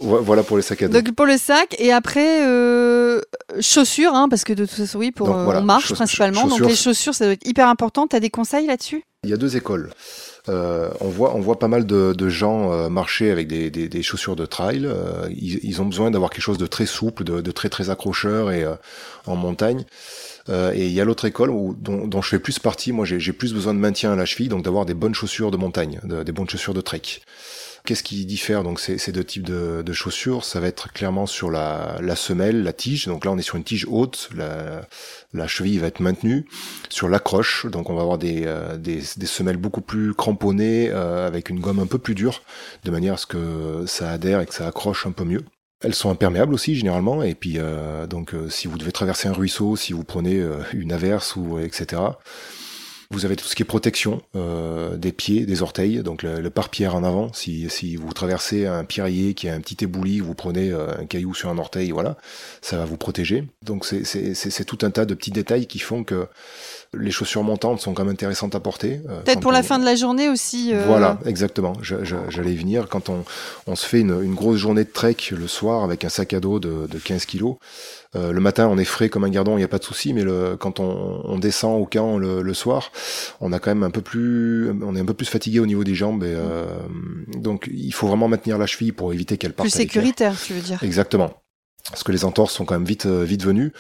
Vo- 0.01 0.21
Voilà 0.21 0.43
pour 0.43 0.57
les 0.57 0.63
sacs 0.65 0.83
à 0.83 0.89
dos. 0.89 1.01
Donc 1.01 1.15
pour 1.15 1.25
le 1.27 1.37
sac 1.39 1.77
et 1.79 1.93
après 1.93 2.45
euh, 2.47 3.21
chaussures 3.61 4.15
hein, 4.15 4.29
parce 4.29 4.43
que 4.45 4.53
de 4.53 4.67
toute 4.67 4.75
façon 4.75 4.99
oui 4.99 5.11
pour 5.13 5.29
Donc, 5.29 5.37
euh, 5.37 5.45
voilà, 5.45 5.61
on 5.61 5.65
marche 5.65 5.93
principalement 5.95 6.47
donc 6.49 6.59
les 6.69 6.75
chaussures 6.77 7.15
ça 7.15 7.25
doit 7.27 7.33
être 7.35 7.47
hyper 7.49 7.69
important. 7.69 8.07
T'as 8.09 8.21
des 8.21 8.29
conseils 8.31 8.67
là-dessus? 8.67 9.05
Il 9.25 9.31
y 9.31 9.33
a 9.33 9.37
deux 9.37 9.57
écoles. 9.57 9.91
Euh, 10.49 10.91
on 11.01 11.09
voit, 11.09 11.35
on 11.35 11.41
voit 11.41 11.59
pas 11.59 11.69
mal 11.69 11.87
de, 11.87 12.13
de 12.13 12.29
gens 12.29 12.73
euh, 12.73 12.89
marcher 12.89 13.31
avec 13.31 13.49
des, 13.49 13.71
des, 13.71 13.89
des 13.89 14.03
chaussures 14.03 14.37
de 14.37 14.47
trail. 14.47 14.87
Euh, 14.87 15.29
ils, 15.31 15.59
ils 15.65 15.83
ont 15.83 15.87
besoin 15.87 16.11
d'avoir 16.11 16.31
quelque 16.31 16.43
chose 16.43 16.59
de 16.59 16.67
très 16.67 16.87
souple, 16.87 17.25
de, 17.25 17.41
de 17.41 17.51
très 17.51 17.69
très 17.69 17.91
accrocheur 17.91 18.51
et 18.53 18.63
euh, 18.65 18.75
en 19.27 19.35
montagne. 19.37 19.85
Euh, 20.49 20.73
et 20.73 20.87
il 20.87 20.93
y 20.93 21.01
a 21.01 21.05
l'autre 21.05 21.25
école 21.25 21.51
où, 21.51 21.75
dont, 21.79 22.07
dont 22.07 22.23
je 22.23 22.29
fais 22.29 22.39
plus 22.39 22.59
partie. 22.61 22.93
Moi, 22.93 23.05
j'ai 23.05 23.33
plus 23.33 23.53
besoin 23.53 23.75
de 23.75 23.81
maintien 23.81 24.13
à 24.13 24.17
la 24.17 24.25
cheville, 24.25 24.49
donc 24.49 24.63
d'avoir 24.65 24.87
des 24.87 24.95
bonnes 24.95 25.15
chaussures 25.15 25.51
de 25.51 25.57
montagne, 25.57 26.01
de- 26.05 26.23
des 26.23 26.33
bonnes 26.33 26.49
chaussures 26.49 26.75
de 26.75 26.81
trek. 26.81 27.03
Qu'est-ce 27.87 28.03
qui 28.03 28.27
diffère 28.27 28.65
donc 28.65 28.81
ces, 28.81 29.13
deux 29.13 29.23
types 29.23 29.45
de, 29.45 29.93
chaussures? 29.93 30.45
Ça 30.45 30.59
va 30.59 30.67
être 30.67 30.93
clairement 30.93 31.27
sur 31.27 31.53
la, 31.53 32.17
semelle, 32.17 32.65
la 32.65 32.73
tige. 32.73 33.07
Donc 33.07 33.25
là, 33.25 33.31
on 33.31 33.39
est 33.39 33.43
sur 33.43 33.55
une 33.55 33.63
tige 33.63 33.87
haute. 33.89 34.29
La, 34.35 35.47
cheville 35.47 35.79
va 35.79 35.87
être 35.87 36.01
maintenue 36.01 36.47
sur 36.89 37.09
l'accroche. 37.09 37.65
Donc 37.67 37.89
on 37.89 37.95
va 37.95 38.03
avoir 38.03 38.19
des, 38.19 38.43
euh, 38.45 38.77
semelles 39.25 39.57
beaucoup 39.57 39.83
plus 39.83 40.15
cramponnées 40.15 40.91
euh, 40.91 41.29
avec 41.29 41.49
une 41.49 41.61
gomme 41.61 41.79
un 41.79 41.87
peu 41.87 41.99
plus 41.99 42.17
dure, 42.17 42.43
de 42.85 42.91
manière 42.91 43.15
à 43.15 43.19
ce 43.19 43.27
que 43.27 43.85
ça 43.87 44.11
adhère 44.11 44.41
et 44.41 44.47
que 44.47 44.55
ça 44.55 44.67
accroche 44.67 45.07
un 45.07 45.13
peu 45.13 45.23
mieux. 45.23 45.45
Elles 45.81 45.95
sont 45.95 46.11
imperméables 46.11 46.55
aussi 46.55 46.75
généralement. 46.75 47.23
Et 47.23 47.37
puis 47.37 47.55
euh, 47.59 48.09
donc 48.09 48.35
si 48.49 48.67
vous 48.67 48.79
devez 48.79 48.91
traverser 48.91 49.29
un 49.29 49.33
ruisseau, 49.33 49.77
si 49.77 49.93
vous 49.93 50.03
prenez 50.03 50.43
une 50.73 50.91
averse 50.91 51.37
ou 51.37 51.61
etc. 51.61 52.03
Vous 53.11 53.25
avez 53.25 53.37
tout 53.37 53.45
ce 53.47 53.55
qui 53.55 53.63
est 53.63 53.67
protection 53.67 54.21
euh, 54.35 54.97
des 54.97 55.13
pieds, 55.13 55.47
des 55.47 55.63
orteils, 55.63 56.03
donc 56.03 56.23
le, 56.25 56.41
le 56.41 56.51
pare-pierre 56.51 56.95
en 56.97 57.05
avant. 57.05 57.33
Si, 57.33 57.71
si 57.71 57.95
vous 57.97 58.13
traversez 58.13 58.67
un 58.67 58.85
pierrier 58.85 59.35
qui 59.35 59.49
a 59.49 59.55
un 59.55 59.61
petit 59.61 59.85
ébouli, 59.85 60.19
vous 60.21 60.35
prenez 60.35 60.71
euh, 60.73 60.89
un 60.99 61.07
caillou 61.07 61.33
sur 61.35 61.49
un 61.49 61.59
orteil, 61.59 61.93
voilà, 61.93 62.17
ça 62.63 62.79
va 62.79 62.85
vous 62.85 62.97
protéger. 62.97 63.45
Donc 63.65 63.85
c'est- 63.87 64.05
c'est 64.05 64.35
c'est- 64.35 64.51
c'est 64.51 64.65
tout 64.65 64.79
un 64.83 64.91
tas 64.91 65.05
de 65.05 65.15
petits 65.15 65.31
détails 65.31 65.67
qui 65.67 65.79
font 65.79 66.03
que 66.05 66.27
les 66.99 67.11
chaussures 67.11 67.43
montantes 67.45 67.81
sont 67.81 67.95
quand 67.95 68.05
même 68.05 68.13
intéressantes 68.13 68.55
à 68.55 68.61
porter. 68.61 69.01
euh, 69.09 69.21
Peut-être 69.23 69.41
pour 69.41 69.53
la 69.53 69.63
fin 69.63 69.79
de 69.79 69.85
la 69.85 69.95
journée 69.95 70.29
aussi. 70.29 70.73
euh, 70.73 70.85
Voilà, 70.87 71.19
exactement. 71.27 71.75
Je- 71.83 72.05
je- 72.05 72.17
J'allais 72.29 72.53
y 72.53 72.57
venir. 72.57 72.89
Quand 72.89 73.09
on, 73.09 73.25
on 73.67 73.77
se 73.77 73.87
fait 73.87 74.01
une, 74.01 74.21
une 74.23 74.35
grosse 74.35 74.57
journée 74.59 74.85
de 74.85 74.91
trek 74.93 75.17
le 75.31 75.47
soir 75.47 75.85
avec 75.85 76.05
un 76.05 76.09
sac 76.09 76.33
à 76.33 76.41
dos 76.41 76.59
de, 76.59 76.87
de 76.89 76.99
15 76.99 77.25
kilos, 77.27 77.57
euh, 78.17 78.33
le 78.33 78.41
matin 78.41 78.69
on 78.69 78.79
est 78.79 78.85
frais 78.85 79.09
comme 79.09 79.25
un 79.25 79.29
gardon, 79.29 79.53
il 79.53 79.59
n'y 79.59 79.65
a 79.65 79.69
pas 79.69 79.79
de 79.79 79.85
souci, 79.85 80.13
mais 80.13 80.23
le, 80.23 80.57
quand 80.57 80.81
on, 80.81 81.23
on 81.25 81.39
descend 81.39 81.81
au 81.81 81.87
camp 81.87 82.19
le, 82.19 82.43
le 82.43 82.55
soir, 82.55 82.91
on 83.41 83.53
a 83.53 83.59
quand 83.59 83.71
même 83.71 83.83
un 83.83 83.91
peu 83.91 84.01
plus, 84.01 84.71
on 84.83 84.97
est 84.97 85.01
un 85.01 85.05
peu 85.05 85.15
plus 85.15 85.27
fatigué 85.27 85.61
au 85.61 85.67
niveau 85.67 85.85
des 85.85 85.95
jambes. 85.95 86.25
Et, 86.25 86.35
euh, 86.35 86.67
donc 87.37 87.69
il 87.73 87.93
faut 87.93 88.09
vraiment 88.09 88.29
maintenir 88.29 88.59
la 88.59 88.67
cheville 88.67 88.93
pour 88.93 89.13
éviter 89.13 89.37
qu'elle 89.37 89.53
parte. 89.53 89.69
Plus 89.69 89.77
sécuritaire, 89.77 90.35
tu 90.41 90.55
veux 90.55 90.61
dire. 90.61 90.83
Exactement. 90.83 91.35
Parce 91.91 92.03
que 92.03 92.11
les 92.11 92.25
entorses 92.25 92.53
sont 92.53 92.65
quand 92.65 92.75
même 92.75 92.85
vite 92.85 93.07
euh, 93.07 93.23
vite 93.23 93.45
venues. 93.45 93.73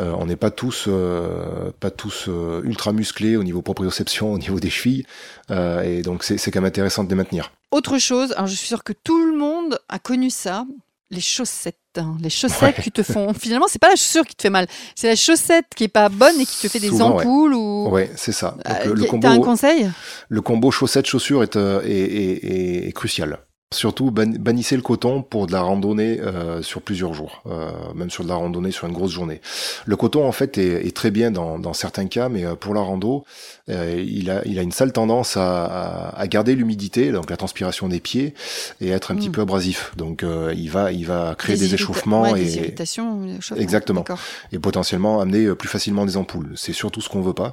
Euh, 0.00 0.14
on 0.16 0.26
n'est 0.26 0.36
pas 0.36 0.50
tous 0.50 0.84
euh, 0.86 1.72
pas 1.80 1.90
tous 1.90 2.26
euh, 2.28 2.60
ultra 2.62 2.92
musclés 2.92 3.36
au 3.36 3.42
niveau 3.42 3.62
proprioception, 3.62 4.32
au 4.34 4.38
niveau 4.38 4.60
des 4.60 4.70
chevilles, 4.70 5.06
et 5.50 6.02
donc 6.02 6.24
c'est 6.24 6.50
quand 6.50 6.60
même 6.60 6.68
intéressant 6.68 7.04
de 7.04 7.08
les 7.08 7.16
maintenir. 7.16 7.52
Autre 7.70 7.98
chose, 7.98 8.32
alors 8.32 8.46
je 8.46 8.54
suis 8.54 8.68
sûre 8.68 8.84
que 8.84 8.92
tout 8.92 9.26
le 9.26 9.36
monde 9.36 9.78
a 9.88 9.98
connu 9.98 10.30
ça, 10.30 10.66
les 11.10 11.20
chaussettes. 11.20 11.76
hein. 11.96 12.16
Les 12.20 12.30
chaussettes 12.30 12.76
Ouais. 12.76 12.82
qui 12.84 12.90
te 12.92 13.02
font. 13.02 13.32
Finalement, 13.38 13.66
c'est 13.68 13.78
pas 13.80 13.88
la 13.88 13.96
chaussure 13.96 14.24
qui 14.26 14.34
te 14.36 14.42
fait 14.42 14.50
mal, 14.50 14.66
c'est 14.94 15.08
la 15.08 15.16
chaussette 15.16 15.66
qui 15.74 15.84
est 15.84 15.88
pas 15.88 16.08
bonne 16.08 16.38
et 16.40 16.44
qui 16.46 16.56
te 16.58 16.68
fait 16.68 16.78
des 16.80 16.88
Souvent, 16.88 17.16
ouais. 17.16 17.24
ampoules 17.24 17.54
ou. 17.54 17.88
Ouais, 17.90 18.10
c'est 18.16 18.32
ça. 18.32 18.56
Donc, 18.64 18.66
Euh, 18.66 18.84
le, 18.86 18.94
le 18.94 19.04
combo 19.06 19.26
T'as 19.26 19.34
un 19.34 19.40
conseil? 19.40 19.90
le 20.28 20.40
combo 20.42 20.70
chaussette 20.70 21.06
chaussure 21.06 21.42
est, 21.42 21.56
euh, 21.56 21.80
est, 21.82 21.88
est, 21.90 22.44
est- 22.44 22.88
est 22.88 22.92
crucial. 22.92 23.38
Surtout 23.74 24.10
ban- 24.10 24.32
bannissez 24.40 24.76
le 24.76 24.82
coton 24.82 25.20
pour 25.20 25.46
de 25.46 25.52
la 25.52 25.60
randonnée 25.60 26.20
euh, 26.20 26.62
sur 26.62 26.80
plusieurs 26.80 27.12
jours, 27.12 27.42
euh, 27.46 27.70
même 27.94 28.08
sur 28.08 28.24
de 28.24 28.28
la 28.30 28.34
randonnée 28.34 28.70
sur 28.70 28.86
une 28.86 28.94
grosse 28.94 29.10
journée. 29.10 29.42
Le 29.84 29.94
coton 29.94 30.26
en 30.26 30.32
fait 30.32 30.56
est, 30.56 30.86
est 30.86 30.96
très 30.96 31.10
bien 31.10 31.30
dans, 31.30 31.58
dans 31.58 31.74
certains 31.74 32.06
cas, 32.06 32.30
mais 32.30 32.46
euh, 32.46 32.54
pour 32.54 32.72
la 32.72 32.80
rando, 32.80 33.26
euh, 33.68 34.02
il, 34.02 34.30
a, 34.30 34.40
il 34.46 34.58
a 34.58 34.62
une 34.62 34.72
sale 34.72 34.90
tendance 34.92 35.36
à, 35.36 36.08
à, 36.16 36.26
garder 36.28 36.54
l'humidité, 36.54 37.12
donc 37.12 37.28
la 37.28 37.36
transpiration 37.36 37.88
des 37.88 38.00
pieds, 38.00 38.32
et 38.80 38.88
être 38.88 39.10
un 39.10 39.16
petit 39.16 39.28
Mm. 39.28 39.32
peu 39.32 39.40
abrasif. 39.42 39.92
Donc 39.98 40.22
euh, 40.22 40.54
il 40.56 40.70
va 40.70 40.90
il 40.90 41.04
va 41.04 41.34
créer 41.36 41.56
des, 41.58 41.74
échauffements 41.74 42.22
ouais, 42.22 42.40
et, 42.40 42.44
des 42.44 42.56
irritations. 42.56 43.22
échauffements. 43.36 43.62
Exactement. 43.62 44.04
Et 44.50 44.58
potentiellement 44.58 45.20
amener 45.20 45.44
euh, 45.44 45.54
plus 45.54 45.68
facilement 45.68 46.06
des 46.06 46.16
ampoules. 46.16 46.52
C'est 46.56 46.72
surtout 46.72 47.02
ce 47.02 47.10
qu'on 47.10 47.20
veut 47.20 47.34
pas. 47.34 47.52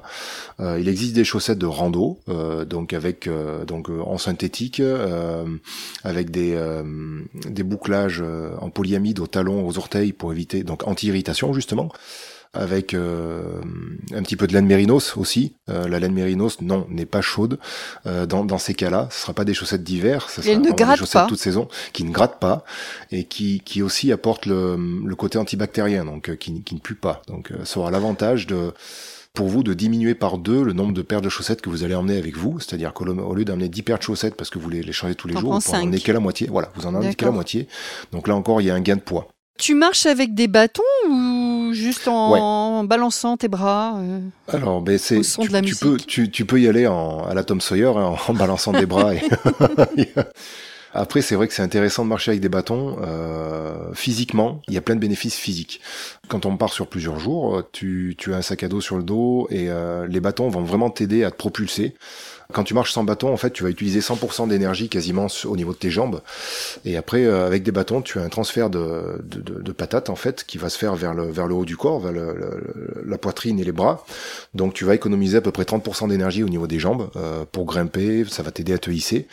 Euh, 0.60 0.80
il 0.80 0.88
existe 0.88 1.12
des 1.12 1.24
chaussettes 1.24 1.58
de 1.58 1.66
rando, 1.66 2.18
euh, 2.30 2.64
donc 2.64 2.94
avec 2.94 3.26
euh, 3.26 3.66
donc 3.66 3.90
euh, 3.90 4.00
en 4.00 4.16
synthétique, 4.16 4.80
euh, 4.80 5.44
avec 6.10 6.30
des 6.30 6.52
euh, 6.54 6.84
des 7.44 7.64
bouclages 7.64 8.22
euh, 8.22 8.54
en 8.60 8.70
polyamide 8.70 9.18
aux 9.20 9.26
talons, 9.26 9.66
aux 9.66 9.76
orteils 9.78 10.12
pour 10.12 10.32
éviter 10.32 10.62
donc 10.64 10.86
anti-irritation 10.86 11.52
justement. 11.52 11.88
avec 12.56 12.94
euh, 12.94 13.60
un 14.14 14.22
petit 14.22 14.36
peu 14.36 14.46
de 14.46 14.54
laine 14.54 14.66
mérinos 14.66 15.16
aussi. 15.16 15.54
Euh, 15.68 15.88
la 15.88 15.98
laine 15.98 16.14
mérinos, 16.14 16.60
non, 16.62 16.86
n'est 16.88 17.04
pas 17.16 17.20
chaude. 17.20 17.58
Euh, 18.06 18.24
dans, 18.26 18.44
dans 18.46 18.58
ces 18.58 18.74
cas-là, 18.74 19.08
ce 19.10 19.20
sera 19.22 19.34
pas 19.34 19.44
des 19.44 19.52
chaussettes 19.54 19.84
d'hiver, 19.84 20.30
ce 20.30 20.40
sera 20.42 20.56
ne 20.56 20.70
des 20.72 20.96
chaussettes 20.96 21.22
pas. 21.22 21.26
toute 21.26 21.38
saison, 21.38 21.68
qui 21.92 22.04
ne 22.04 22.12
grattent 22.12 22.40
pas 22.40 22.64
et 23.10 23.24
qui, 23.24 23.60
qui 23.60 23.82
aussi 23.82 24.10
apportent 24.10 24.46
le, 24.46 24.76
le 25.04 25.14
côté 25.16 25.36
antibactérien, 25.38 26.04
donc 26.06 26.28
euh, 26.30 26.36
qui, 26.36 26.62
qui 26.62 26.74
ne 26.74 26.80
pue 26.80 26.94
pas. 26.94 27.20
Donc 27.26 27.50
euh, 27.50 27.64
ça 27.64 27.80
aura 27.80 27.90
l'avantage 27.90 28.46
de 28.46 28.72
pour 29.36 29.46
vous 29.48 29.62
de 29.62 29.74
diminuer 29.74 30.14
par 30.14 30.38
deux 30.38 30.64
le 30.64 30.72
nombre 30.72 30.92
de 30.94 31.02
paires 31.02 31.20
de 31.20 31.28
chaussettes 31.28 31.60
que 31.60 31.68
vous 31.70 31.84
allez 31.84 31.94
emmener 31.94 32.16
avec 32.18 32.36
vous, 32.36 32.58
c'est-à-dire 32.58 32.92
qu'au 32.92 33.04
au 33.06 33.34
lieu 33.34 33.44
d'emmener 33.44 33.68
10 33.68 33.82
paires 33.82 33.98
de 33.98 34.02
chaussettes 34.02 34.34
parce 34.34 34.50
que 34.50 34.58
vous 34.58 34.68
les, 34.68 34.82
les 34.82 34.92
changez 34.92 35.14
tous 35.14 35.28
les 35.28 35.36
jours, 35.36 35.56
vous 35.56 35.70
en 35.74 35.78
emmenez 35.82 36.00
que 36.00 36.10
la 36.10 36.20
moitié. 36.20 36.48
Voilà, 36.50 36.72
vous 36.74 36.86
en 36.86 36.94
emmenez 36.94 37.14
la 37.20 37.30
moitié. 37.30 37.68
Donc 38.12 38.26
là 38.26 38.34
encore, 38.34 38.60
il 38.60 38.66
y 38.66 38.70
a 38.70 38.74
un 38.74 38.80
gain 38.80 38.96
de 38.96 39.00
poids. 39.02 39.28
Tu 39.58 39.74
marches 39.74 40.06
avec 40.06 40.34
des 40.34 40.48
bâtons 40.48 40.82
ou 41.10 41.70
juste 41.72 42.08
en 42.08 42.84
balançant 42.84 43.36
tes 43.36 43.48
bras 43.48 43.98
euh 43.98 44.20
Alors, 44.48 44.82
ben 44.82 44.98
c'est 44.98 45.20
tu, 45.20 45.48
de 45.48 45.52
la 45.52 45.62
tu 45.62 45.76
peux 45.76 45.96
tu, 45.96 46.30
tu 46.30 46.44
peux 46.44 46.60
y 46.60 46.68
aller 46.68 46.86
en, 46.86 47.24
à 47.24 47.32
la 47.34 47.44
Tom 47.44 47.60
Sawyer 47.60 47.92
hein, 47.96 48.14
en, 48.28 48.34
balançant 48.34 48.72
des 48.72 48.86
bras. 48.86 49.14
et- 49.14 49.20
Après, 50.98 51.20
c'est 51.20 51.34
vrai 51.34 51.46
que 51.46 51.52
c'est 51.52 51.62
intéressant 51.62 52.04
de 52.04 52.08
marcher 52.08 52.30
avec 52.30 52.40
des 52.40 52.48
bâtons. 52.48 52.96
Euh, 53.02 53.92
physiquement, 53.92 54.62
il 54.66 54.72
y 54.74 54.78
a 54.78 54.80
plein 54.80 54.94
de 54.94 55.00
bénéfices 55.00 55.36
physiques. 55.36 55.80
Quand 56.28 56.46
on 56.46 56.56
part 56.56 56.72
sur 56.72 56.86
plusieurs 56.86 57.18
jours, 57.18 57.62
tu, 57.70 58.14
tu 58.16 58.32
as 58.32 58.38
un 58.38 58.42
sac 58.42 58.62
à 58.62 58.68
dos 58.68 58.80
sur 58.80 58.96
le 58.96 59.02
dos 59.02 59.46
et 59.50 59.68
euh, 59.68 60.06
les 60.06 60.20
bâtons 60.20 60.48
vont 60.48 60.62
vraiment 60.62 60.88
t'aider 60.88 61.22
à 61.22 61.30
te 61.30 61.36
propulser. 61.36 61.94
Quand 62.52 62.64
tu 62.64 62.74
marches 62.74 62.92
sans 62.92 63.04
bâton, 63.04 63.32
en 63.32 63.36
fait, 63.36 63.50
tu 63.50 63.62
vas 63.62 63.70
utiliser 63.70 64.00
100% 64.00 64.48
d'énergie 64.48 64.88
quasiment 64.88 65.26
au 65.44 65.56
niveau 65.56 65.72
de 65.72 65.78
tes 65.78 65.90
jambes. 65.90 66.20
Et 66.84 66.96
après, 66.96 67.24
euh, 67.24 67.46
avec 67.46 67.62
des 67.62 67.72
bâtons, 67.72 68.02
tu 68.02 68.18
as 68.18 68.22
un 68.22 68.28
transfert 68.28 68.70
de, 68.70 69.20
de, 69.22 69.72
patates, 69.72 70.10
en 70.10 70.16
fait, 70.16 70.44
qui 70.44 70.58
va 70.58 70.68
se 70.68 70.78
faire 70.78 70.94
vers 70.94 71.14
le, 71.14 71.30
vers 71.30 71.46
le 71.46 71.54
haut 71.54 71.64
du 71.64 71.76
corps, 71.76 72.00
vers 72.00 72.12
la 73.04 73.18
poitrine 73.18 73.58
et 73.58 73.64
les 73.64 73.72
bras. 73.72 74.04
Donc, 74.54 74.74
tu 74.74 74.84
vas 74.84 74.94
économiser 74.94 75.38
à 75.38 75.40
peu 75.40 75.52
près 75.52 75.64
30% 75.64 76.08
d'énergie 76.08 76.42
au 76.42 76.48
niveau 76.48 76.66
des 76.66 76.78
jambes 76.78 77.10
euh, 77.16 77.44
pour 77.50 77.64
grimper. 77.64 78.24
Ça 78.28 78.42
va 78.42 78.50
t'aider 78.50 78.72
à 78.72 78.78
te 78.78 78.90
hisser. 78.90 79.26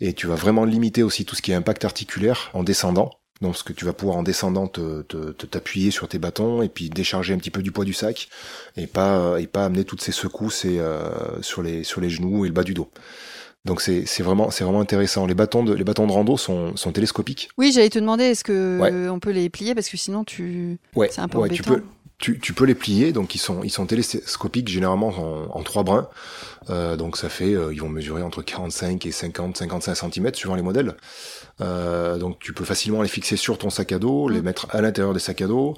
Et 0.00 0.12
tu 0.12 0.26
vas 0.26 0.34
vraiment 0.34 0.64
limiter 0.64 1.02
aussi 1.02 1.24
tout 1.24 1.36
ce 1.36 1.42
qui 1.42 1.52
est 1.52 1.54
impact 1.54 1.84
articulaire 1.84 2.50
en 2.52 2.62
descendant. 2.62 3.19
Donc, 3.40 3.56
ce 3.56 3.64
que 3.64 3.72
tu 3.72 3.84
vas 3.86 3.92
pouvoir 3.94 4.18
en 4.18 4.22
descendant 4.22 4.66
te, 4.66 5.02
te, 5.02 5.32
te- 5.32 5.46
t'appuyer 5.46 5.90
sur 5.90 6.08
tes 6.08 6.18
bâtons 6.18 6.60
et 6.62 6.68
puis 6.68 6.90
décharger 6.90 7.32
un 7.32 7.38
petit 7.38 7.50
peu 7.50 7.62
du 7.62 7.72
poids 7.72 7.84
du 7.86 7.94
sac 7.94 8.28
et 8.76 8.86
pas 8.86 9.40
et 9.40 9.46
pas 9.46 9.64
amener 9.64 9.84
toutes 9.84 10.02
ces 10.02 10.12
secousses 10.12 10.64
et, 10.66 10.78
euh, 10.78 11.40
sur 11.40 11.62
les 11.62 11.82
sur 11.82 12.00
les 12.02 12.10
genoux 12.10 12.44
et 12.44 12.48
le 12.48 12.54
bas 12.54 12.64
du 12.64 12.74
dos. 12.74 12.90
Donc 13.64 13.80
c'est 13.80 14.04
c'est 14.06 14.22
vraiment 14.22 14.50
c'est 14.50 14.64
vraiment 14.64 14.80
intéressant. 14.80 15.26
Les 15.26 15.34
bâtons 15.34 15.62
de 15.64 15.72
les 15.74 15.84
bâtons 15.84 16.06
de 16.06 16.12
rando 16.12 16.36
sont 16.36 16.76
sont 16.76 16.92
télescopiques. 16.92 17.48
Oui, 17.58 17.72
j'allais 17.72 17.90
te 17.90 17.98
demander, 17.98 18.24
est-ce 18.24 18.44
que 18.44 18.78
Ouais. 18.78 19.08
on 19.08 19.18
peut 19.20 19.30
les 19.32 19.48
plier? 19.50 19.74
Parce 19.74 19.88
que 19.88 19.96
sinon 19.96 20.24
tu. 20.24 20.78
Ouais, 20.94 21.08
C'est 21.10 21.20
un 21.22 21.28
peu 21.28 21.38
ouais, 21.38 21.48
tu 21.48 21.62
embêtant. 21.62 21.74
peux 21.74 21.82
tu, 22.20 22.38
tu 22.38 22.52
peux 22.52 22.64
les 22.64 22.74
plier, 22.74 23.12
donc 23.12 23.34
ils 23.34 23.38
sont 23.38 23.62
ils 23.64 23.70
sont 23.70 23.86
télescopiques 23.86 24.68
généralement 24.68 25.08
en, 25.08 25.58
en 25.58 25.62
trois 25.62 25.82
brins. 25.82 26.08
Euh, 26.68 26.96
donc 26.96 27.16
ça 27.16 27.28
fait 27.28 27.54
euh, 27.54 27.72
ils 27.72 27.80
vont 27.80 27.88
mesurer 27.88 28.22
entre 28.22 28.42
45 28.42 29.04
et 29.06 29.12
50 29.12 29.56
55 29.56 29.94
cm 30.12 30.34
suivant 30.34 30.54
les 30.54 30.62
modèles. 30.62 30.94
Euh, 31.60 32.18
donc 32.18 32.38
tu 32.38 32.52
peux 32.52 32.64
facilement 32.64 33.02
les 33.02 33.08
fixer 33.08 33.36
sur 33.36 33.58
ton 33.58 33.70
sac 33.70 33.92
à 33.92 33.98
dos, 33.98 34.28
les 34.28 34.40
Mm. 34.40 34.44
mettre 34.44 34.66
à 34.70 34.80
l'intérieur 34.80 35.12
des 35.14 35.20
sacs 35.20 35.40
à 35.42 35.46
dos. 35.46 35.74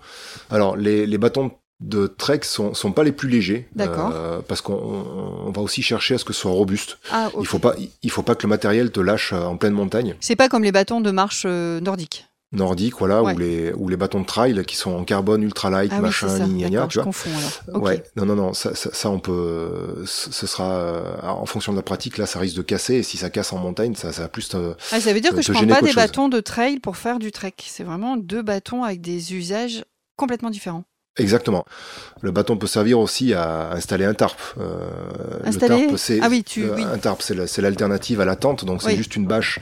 Alors 0.50 0.76
les, 0.76 1.06
les 1.06 1.18
bâtons 1.18 1.52
de 1.80 2.06
trek 2.06 2.40
sont, 2.44 2.74
sont 2.74 2.92
pas 2.92 3.02
les 3.02 3.10
plus 3.10 3.28
légers, 3.28 3.68
D'accord. 3.74 4.12
euh, 4.14 4.40
parce 4.46 4.60
qu'on 4.60 4.74
on- 4.74 5.46
on 5.48 5.50
va 5.50 5.62
aussi 5.62 5.82
chercher 5.82 6.14
à 6.14 6.18
ce 6.18 6.24
que 6.24 6.32
ce 6.32 6.40
soit 6.42 6.52
robuste. 6.52 6.98
Ah. 7.10 7.28
Il 7.40 7.46
faut 7.46 7.58
pas 7.58 7.74
il 8.02 8.10
faut 8.10 8.22
pas 8.22 8.36
que 8.36 8.44
le 8.44 8.48
matériel 8.50 8.92
te 8.92 9.00
lâche 9.00 9.32
euh, 9.32 9.42
en 9.42 9.56
pleine 9.56 9.72
montagne 9.72 10.14
C'est 10.20 10.36
pas 10.36 10.48
comme 10.48 10.62
les 10.62 10.70
bâtons 10.72 11.00
de 11.00 11.10
marche 11.10 11.42
euh, 11.46 11.80
nordique. 11.80 12.26
Nordique, 12.52 12.94
voilà, 12.98 13.22
Ouais. 13.22 13.34
ou 13.34 13.38
les 13.38 13.72
ou 13.74 13.88
les 13.88 13.96
bâtons 13.96 14.20
de 14.20 14.26
trail 14.26 14.64
qui 14.66 14.76
sont 14.76 14.90
en 14.92 15.04
carbone 15.04 15.42
ultra 15.42 15.70
light, 15.70 15.90
Ah 15.92 15.96
oui, 15.96 16.02
machin, 16.02 16.28
ça. 16.28 16.46
gna, 16.46 16.86
tu 16.86 16.98
vois. 16.98 17.04
confonds. 17.04 17.30
Ok. 17.72 17.82
Ouais, 17.84 18.02
non, 18.16 18.26
non, 18.26 18.36
non, 18.36 18.52
ça, 18.52 18.74
ça, 18.74 18.90
ça, 18.92 19.10
on 19.10 19.18
peut, 19.18 20.02
ce 20.06 20.46
sera, 20.46 20.70
euh, 20.70 21.16
en 21.22 21.46
fonction 21.46 21.72
de 21.72 21.78
la 21.78 21.82
pratique, 21.82 22.18
là, 22.18 22.26
ça 22.26 22.38
risque 22.38 22.56
de 22.56 22.62
casser, 22.62 22.94
et 22.96 23.02
si 23.02 23.16
ça 23.16 23.30
casse 23.30 23.52
en 23.52 23.58
montagne, 23.58 23.94
ça, 23.94 24.12
ça 24.12 24.22
va 24.22 24.28
plus 24.28 24.48
te, 24.48 24.74
Ah, 24.92 25.00
ça 25.00 25.12
veut 25.12 25.20
dire 25.20 25.30
te- 25.32 25.36
que 25.36 25.42
je 25.42 25.52
prends 25.52 25.66
pas 25.66 25.80
des 25.80 25.86
chose. 25.88 25.96
bâtons 25.96 26.28
de 26.28 26.40
trail 26.40 26.78
pour 26.78 26.96
faire 26.96 27.18
du 27.18 27.32
trek. 27.32 27.54
C'est 27.66 27.84
vraiment 27.84 28.16
deux 28.16 28.42
bâtons 28.42 28.84
avec 28.84 29.00
des 29.00 29.34
usages 29.34 29.84
complètement 30.16 30.50
différents. 30.50 30.84
Exactement. 31.18 31.64
Le 32.20 32.30
bâton 32.30 32.56
peut 32.56 32.66
servir 32.66 32.98
aussi 33.00 33.34
à 33.34 33.72
installer 33.72 34.04
un 34.04 34.14
tarp. 34.14 34.38
Euh, 34.58 34.88
Installer 35.44 35.82
le 35.82 35.86
tarp, 35.88 35.98
c'est, 35.98 36.20
Ah 36.22 36.28
oui, 36.30 36.44
tu- 36.44 36.64
euh, 36.64 36.74
oui. 36.76 36.82
un 36.84 36.98
tarp, 36.98 37.20
c'est 37.22 37.34
la- 37.34 37.46
c'est 37.46 37.62
l'alternative 37.62 38.20
à 38.20 38.24
la 38.24 38.36
tente, 38.36 38.64
donc 38.64 38.80
c'est 38.82 38.88
Oui. 38.88 38.96
juste 38.96 39.16
une 39.16 39.26
bâche 39.26 39.58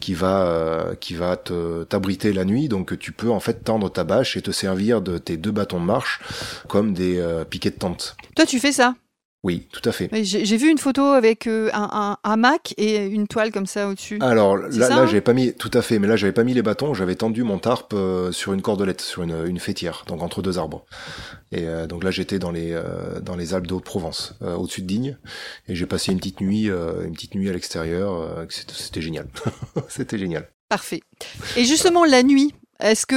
qui 0.00 0.14
va, 0.14 0.42
euh, 0.46 0.94
qui 0.96 1.14
va 1.14 1.36
te, 1.36 1.84
t'abriter 1.84 2.32
la 2.32 2.44
nuit, 2.44 2.68
donc 2.68 2.98
tu 2.98 3.12
peux, 3.12 3.30
en 3.30 3.40
fait, 3.40 3.64
tendre 3.64 3.88
ta 3.90 4.04
bâche 4.04 4.36
et 4.36 4.42
te 4.42 4.50
servir 4.50 5.00
de 5.00 5.18
tes 5.18 5.36
deux 5.36 5.52
bâtons 5.52 5.80
de 5.80 5.86
marche 5.86 6.20
comme 6.68 6.92
des 6.92 7.18
euh, 7.18 7.44
piquets 7.44 7.70
de 7.70 7.76
tente. 7.76 8.16
Toi, 8.34 8.46
tu 8.46 8.58
fais 8.58 8.72
ça? 8.72 8.94
Oui, 9.44 9.66
tout 9.72 9.86
à 9.88 9.90
fait. 9.90 10.08
J'ai 10.22 10.56
vu 10.56 10.70
une 10.70 10.78
photo 10.78 11.02
avec 11.02 11.48
euh, 11.48 11.68
un, 11.72 12.16
un 12.24 12.30
hamac 12.30 12.74
et 12.76 13.06
une 13.06 13.26
toile 13.26 13.50
comme 13.50 13.66
ça 13.66 13.88
au-dessus. 13.88 14.18
Alors 14.20 14.56
là, 14.56 14.68
là 14.70 14.98
hein 15.00 15.06
j'avais 15.06 15.20
pas 15.20 15.32
mis 15.32 15.52
tout 15.52 15.70
à 15.74 15.82
fait, 15.82 15.98
mais 15.98 16.06
là 16.06 16.14
j'avais 16.14 16.32
pas 16.32 16.44
mis 16.44 16.54
les 16.54 16.62
bâtons, 16.62 16.94
j'avais 16.94 17.16
tendu 17.16 17.42
mon 17.42 17.58
tarp 17.58 17.92
euh, 17.92 18.30
sur 18.30 18.52
une 18.52 18.62
cordelette, 18.62 19.00
sur 19.00 19.24
une, 19.24 19.44
une 19.46 19.58
fêtière, 19.58 20.04
donc 20.06 20.22
entre 20.22 20.42
deux 20.42 20.58
arbres. 20.58 20.84
Et 21.50 21.66
euh, 21.66 21.88
donc 21.88 22.04
là 22.04 22.12
j'étais 22.12 22.38
dans 22.38 22.52
les 22.52 22.70
euh, 22.72 23.18
dans 23.20 23.34
les 23.34 23.52
Alpes 23.52 23.66
de 23.66 23.74
Haute-Provence, 23.74 24.34
euh, 24.42 24.54
au-dessus 24.54 24.82
de 24.82 24.86
Digne, 24.86 25.18
et 25.66 25.74
j'ai 25.74 25.86
passé 25.86 26.12
une 26.12 26.18
petite 26.18 26.40
nuit 26.40 26.70
euh, 26.70 27.04
une 27.04 27.12
petite 27.14 27.34
nuit 27.34 27.48
à 27.50 27.52
l'extérieur. 27.52 28.12
euh, 28.14 28.46
c'était 28.48 29.00
génial, 29.02 29.26
c'était 29.88 30.18
génial. 30.18 30.48
Parfait. 30.68 31.02
Et 31.56 31.64
justement, 31.64 32.04
la 32.04 32.22
nuit, 32.22 32.54
est-ce 32.80 33.06
que 33.06 33.14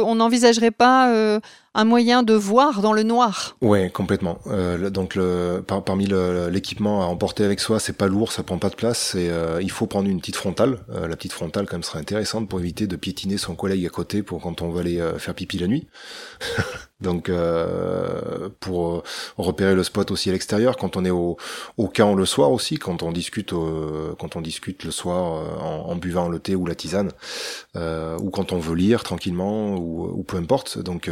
euh, 0.00 0.02
on 0.04 0.14
n'envisagerait 0.16 0.70
pas 0.72 1.12
euh, 1.12 1.40
un 1.74 1.84
moyen 1.84 2.22
de 2.22 2.34
voir 2.34 2.82
dans 2.82 2.92
le 2.92 3.02
noir 3.02 3.56
Ouais, 3.62 3.88
complètement. 3.90 4.38
Euh, 4.48 4.90
donc 4.90 5.14
le, 5.14 5.62
par- 5.66 5.82
parmi 5.82 6.06
l'équipement 6.50 7.02
à 7.02 7.06
emporter 7.06 7.44
avec 7.44 7.60
soi, 7.60 7.80
c'est 7.80 7.96
pas 7.96 8.08
lourd, 8.08 8.30
ça 8.32 8.42
prend 8.42 8.58
pas 8.58 8.68
de 8.68 8.74
place. 8.74 9.14
Et 9.14 9.30
euh, 9.30 9.60
il 9.62 9.70
faut 9.70 9.86
prendre 9.86 10.08
une 10.08 10.20
petite 10.20 10.36
frontale. 10.36 10.80
Euh, 10.90 11.08
la 11.08 11.16
petite 11.16 11.32
frontale, 11.32 11.66
quand 11.66 11.76
même, 11.76 11.82
serait 11.82 12.00
intéressante 12.00 12.48
pour 12.48 12.60
éviter 12.60 12.86
de 12.86 12.96
piétiner 12.96 13.38
son 13.38 13.54
collègue 13.54 13.86
à 13.86 13.88
côté 13.88 14.22
pour 14.22 14.40
quand 14.42 14.60
on 14.60 14.70
va 14.70 14.80
aller 14.80 15.00
euh, 15.00 15.18
faire 15.18 15.34
pipi 15.34 15.58
la 15.58 15.66
nuit. 15.66 15.86
donc 17.00 17.28
euh, 17.30 18.48
pour 18.60 18.92
euh, 18.92 19.02
repérer 19.36 19.74
le 19.74 19.82
spot 19.82 20.10
aussi 20.10 20.28
à 20.28 20.32
l'extérieur, 20.32 20.76
quand 20.76 20.96
on 20.96 21.04
est 21.04 21.10
au, 21.10 21.36
au 21.78 21.88
camp 21.88 22.14
le 22.14 22.26
soir 22.26 22.52
aussi, 22.52 22.76
quand 22.76 23.02
on 23.02 23.12
discute, 23.12 23.52
euh, 23.54 24.14
quand 24.18 24.36
on 24.36 24.40
discute 24.40 24.84
le 24.84 24.90
soir 24.90 25.42
en, 25.62 25.90
en 25.90 25.96
buvant 25.96 26.28
le 26.28 26.38
thé 26.38 26.54
ou 26.54 26.66
la 26.66 26.74
tisane, 26.74 27.10
ou 27.74 28.30
quand 28.30 28.52
on 28.52 28.58
veut 28.58 28.74
lire 28.76 29.02
tranquillement 29.02 29.74
ou, 29.76 30.04
ou 30.18 30.22
peu 30.22 30.36
importe. 30.36 30.78
Donc 30.78 31.10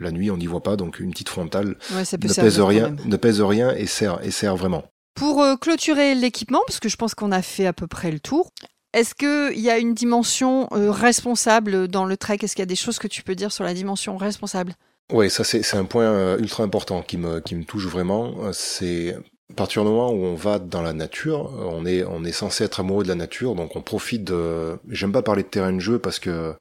la 0.00 0.10
nuit, 0.10 0.30
on 0.30 0.36
n'y 0.36 0.46
voit 0.46 0.62
pas. 0.62 0.76
Donc 0.76 1.00
une 1.00 1.10
petite 1.10 1.28
frontale 1.28 1.76
Ouais, 1.94 2.04
ça 2.04 2.18
peut 2.18 2.28
ne 2.28 2.34
pèse 2.34 2.60
rien, 2.60 2.96
ne 3.04 3.16
pèse 3.16 3.40
rien 3.40 3.72
et 3.74 3.86
sert 3.86 4.24
et 4.24 4.30
sert 4.30 4.56
vraiment. 4.56 4.84
Pour 5.14 5.42
euh, 5.42 5.56
clôturer 5.56 6.14
l'équipement, 6.14 6.60
parce 6.66 6.78
que 6.78 6.88
je 6.88 6.96
pense 6.96 7.14
qu'on 7.14 7.32
a 7.32 7.42
fait 7.42 7.66
à 7.66 7.72
peu 7.72 7.86
près 7.86 8.12
le 8.12 8.20
tour, 8.20 8.52
est-ce 8.92 9.14
qu'il 9.14 9.60
y 9.60 9.68
a 9.68 9.78
une 9.78 9.92
dimension 9.92 10.68
euh, 10.72 10.90
responsable 10.90 11.88
dans 11.88 12.04
le 12.04 12.16
trek? 12.16 12.38
Est-ce 12.42 12.54
qu'il 12.54 12.62
y 12.62 12.62
a 12.62 12.66
des 12.66 12.76
choses 12.76 12.98
que 12.98 13.08
tu 13.08 13.22
peux 13.22 13.34
dire 13.34 13.52
sur 13.52 13.64
la 13.64 13.74
dimension 13.74 14.16
responsable? 14.16 14.74
Oui, 15.12 15.30
ça 15.30 15.42
c'est 15.42 15.74
un 15.74 15.86
point 15.86 16.04
euh, 16.04 16.38
ultra 16.38 16.62
important 16.62 17.02
qui 17.02 17.16
me 17.16 17.40
qui 17.40 17.54
me 17.54 17.64
touche 17.64 17.86
vraiment. 17.86 18.52
C'est 18.52 19.16
à 19.50 19.54
partir 19.54 19.82
du 19.82 19.88
moment 19.88 20.10
où 20.10 20.22
on 20.24 20.34
va 20.34 20.58
dans 20.58 20.82
la 20.82 20.92
nature, 20.92 21.50
on 21.58 21.86
est 21.86 22.04
on 22.04 22.24
est 22.24 22.32
censé 22.32 22.64
être 22.64 22.80
amoureux 22.80 23.04
de 23.04 23.08
la 23.08 23.14
nature, 23.14 23.54
donc 23.54 23.74
on 23.74 23.80
profite 23.80 24.24
de. 24.24 24.78
J'aime 24.88 25.12
pas 25.12 25.22
parler 25.22 25.42
de 25.42 25.48
terrain 25.48 25.72
de 25.72 25.80
jeu 25.80 25.98
parce 25.98 26.18
que 26.18 26.54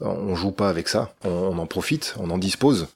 on 0.00 0.34
joue 0.34 0.52
pas 0.52 0.68
avec 0.68 0.88
ça, 0.88 1.12
on, 1.24 1.58
en 1.58 1.66
profite, 1.66 2.14
on 2.18 2.30
en 2.30 2.38
dispose, 2.38 2.88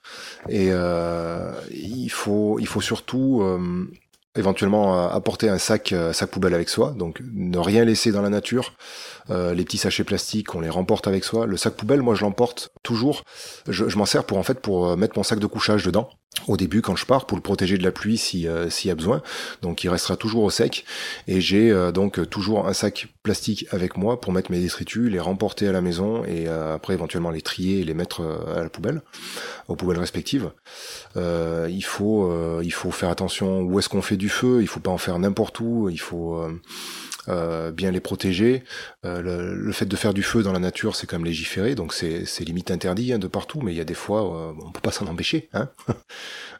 et 0.48 0.68
euh, 0.70 1.52
il 1.70 2.08
faut 2.08 2.58
il 2.58 2.66
faut 2.66 2.80
surtout 2.80 3.42
euh, 3.42 3.88
éventuellement 4.36 4.98
euh, 4.98 5.08
apporter 5.08 5.48
un 5.48 5.58
sac 5.58 5.92
euh, 5.92 6.12
sac 6.12 6.30
poubelle 6.30 6.54
avec 6.54 6.68
soi, 6.68 6.94
donc 6.96 7.20
ne 7.32 7.58
rien 7.58 7.84
laisser 7.84 8.12
dans 8.12 8.22
la 8.22 8.30
nature. 8.30 8.74
Les 9.30 9.64
petits 9.64 9.78
sachets 9.78 10.04
plastiques, 10.04 10.54
on 10.54 10.60
les 10.60 10.68
remporte 10.68 11.08
avec 11.08 11.24
soi. 11.24 11.46
Le 11.46 11.56
sac 11.56 11.74
poubelle, 11.74 12.02
moi 12.02 12.14
je 12.14 12.20
l'emporte 12.20 12.72
toujours. 12.82 13.22
Je, 13.66 13.88
je 13.88 13.96
m'en 13.96 14.04
sers 14.04 14.24
pour 14.24 14.36
en 14.36 14.42
fait 14.42 14.60
pour 14.60 14.98
mettre 14.98 15.16
mon 15.16 15.22
sac 15.22 15.38
de 15.38 15.46
couchage 15.46 15.82
dedans 15.82 16.10
au 16.48 16.56
début 16.56 16.82
quand 16.82 16.96
je 16.96 17.06
pars 17.06 17.26
pour 17.26 17.36
le 17.36 17.42
protéger 17.42 17.78
de 17.78 17.82
la 17.82 17.92
pluie 17.92 18.20
euh, 18.46 18.70
s'il 18.70 18.88
y 18.88 18.90
a 18.90 18.94
besoin. 18.94 19.22
Donc 19.62 19.84
il 19.84 19.88
restera 19.88 20.16
toujours 20.16 20.44
au 20.44 20.50
sec 20.50 20.84
et 21.26 21.40
j'ai 21.40 21.70
euh, 21.70 21.92
donc 21.92 22.28
toujours 22.28 22.66
un 22.66 22.72
sac 22.72 23.08
plastique 23.22 23.66
avec 23.70 23.96
moi 23.96 24.20
pour 24.20 24.32
mettre 24.32 24.50
mes 24.50 24.60
détritus, 24.60 25.10
les 25.10 25.20
remporter 25.20 25.66
à 25.66 25.72
la 25.72 25.80
maison 25.80 26.24
et 26.24 26.46
euh, 26.46 26.74
après 26.74 26.94
éventuellement 26.94 27.30
les 27.30 27.40
trier 27.40 27.80
et 27.80 27.84
les 27.84 27.94
mettre 27.94 28.20
euh, 28.20 28.58
à 28.58 28.62
la 28.62 28.68
poubelle, 28.68 29.02
aux 29.68 29.76
poubelles 29.76 29.98
respectives. 29.98 30.50
Euh, 31.16 31.68
il 31.70 31.84
faut 31.84 32.30
euh, 32.30 32.60
il 32.62 32.72
faut 32.72 32.90
faire 32.90 33.08
attention 33.08 33.62
où 33.62 33.78
est-ce 33.78 33.88
qu'on 33.88 34.02
fait 34.02 34.16
du 34.16 34.28
feu, 34.28 34.60
il 34.60 34.68
faut 34.68 34.80
pas 34.80 34.90
en 34.90 34.98
faire 34.98 35.18
n'importe 35.18 35.60
où, 35.60 35.88
il 35.88 36.00
faut 36.00 36.46
euh, 37.28 37.70
bien 37.70 37.90
les 37.90 38.00
protéger. 38.00 38.64
Euh, 39.04 39.54
le, 39.54 39.72
fait 39.72 39.86
de 39.86 39.96
faire 39.96 40.14
du 40.14 40.22
feu 40.22 40.42
dans 40.42 40.52
la 40.52 40.58
nature, 40.58 40.96
c'est 40.96 41.06
quand 41.06 41.16
même 41.16 41.24
légiféré, 41.24 41.74
donc 41.74 41.92
c'est 41.92 42.24
c'est 42.26 42.44
limite 42.44 42.70
interdit 42.70 43.12
hein, 43.12 43.18
de 43.18 43.26
partout, 43.26 43.60
mais 43.60 43.72
il 43.72 43.76
y 43.76 43.80
a 43.80 43.84
des 43.84 43.94
fois, 43.94 44.20
euh, 44.22 44.52
on 44.64 44.72
peut 44.72 44.80
pas 44.80 44.92
s'en 44.92 45.06
empêcher. 45.06 45.48
Hein 45.52 45.68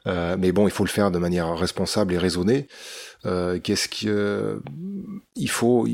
Euh, 0.06 0.36
mais 0.38 0.52
bon, 0.52 0.68
il 0.68 0.70
faut 0.70 0.84
le 0.84 0.90
faire 0.90 1.10
de 1.10 1.18
manière 1.18 1.56
responsable 1.56 2.12
et 2.12 2.18
raisonnée. 2.18 2.68
Euh, 3.26 3.58
Qu'est-ce 3.62 3.88
que 3.88 4.60
il 5.36 5.48
faut 5.50 5.86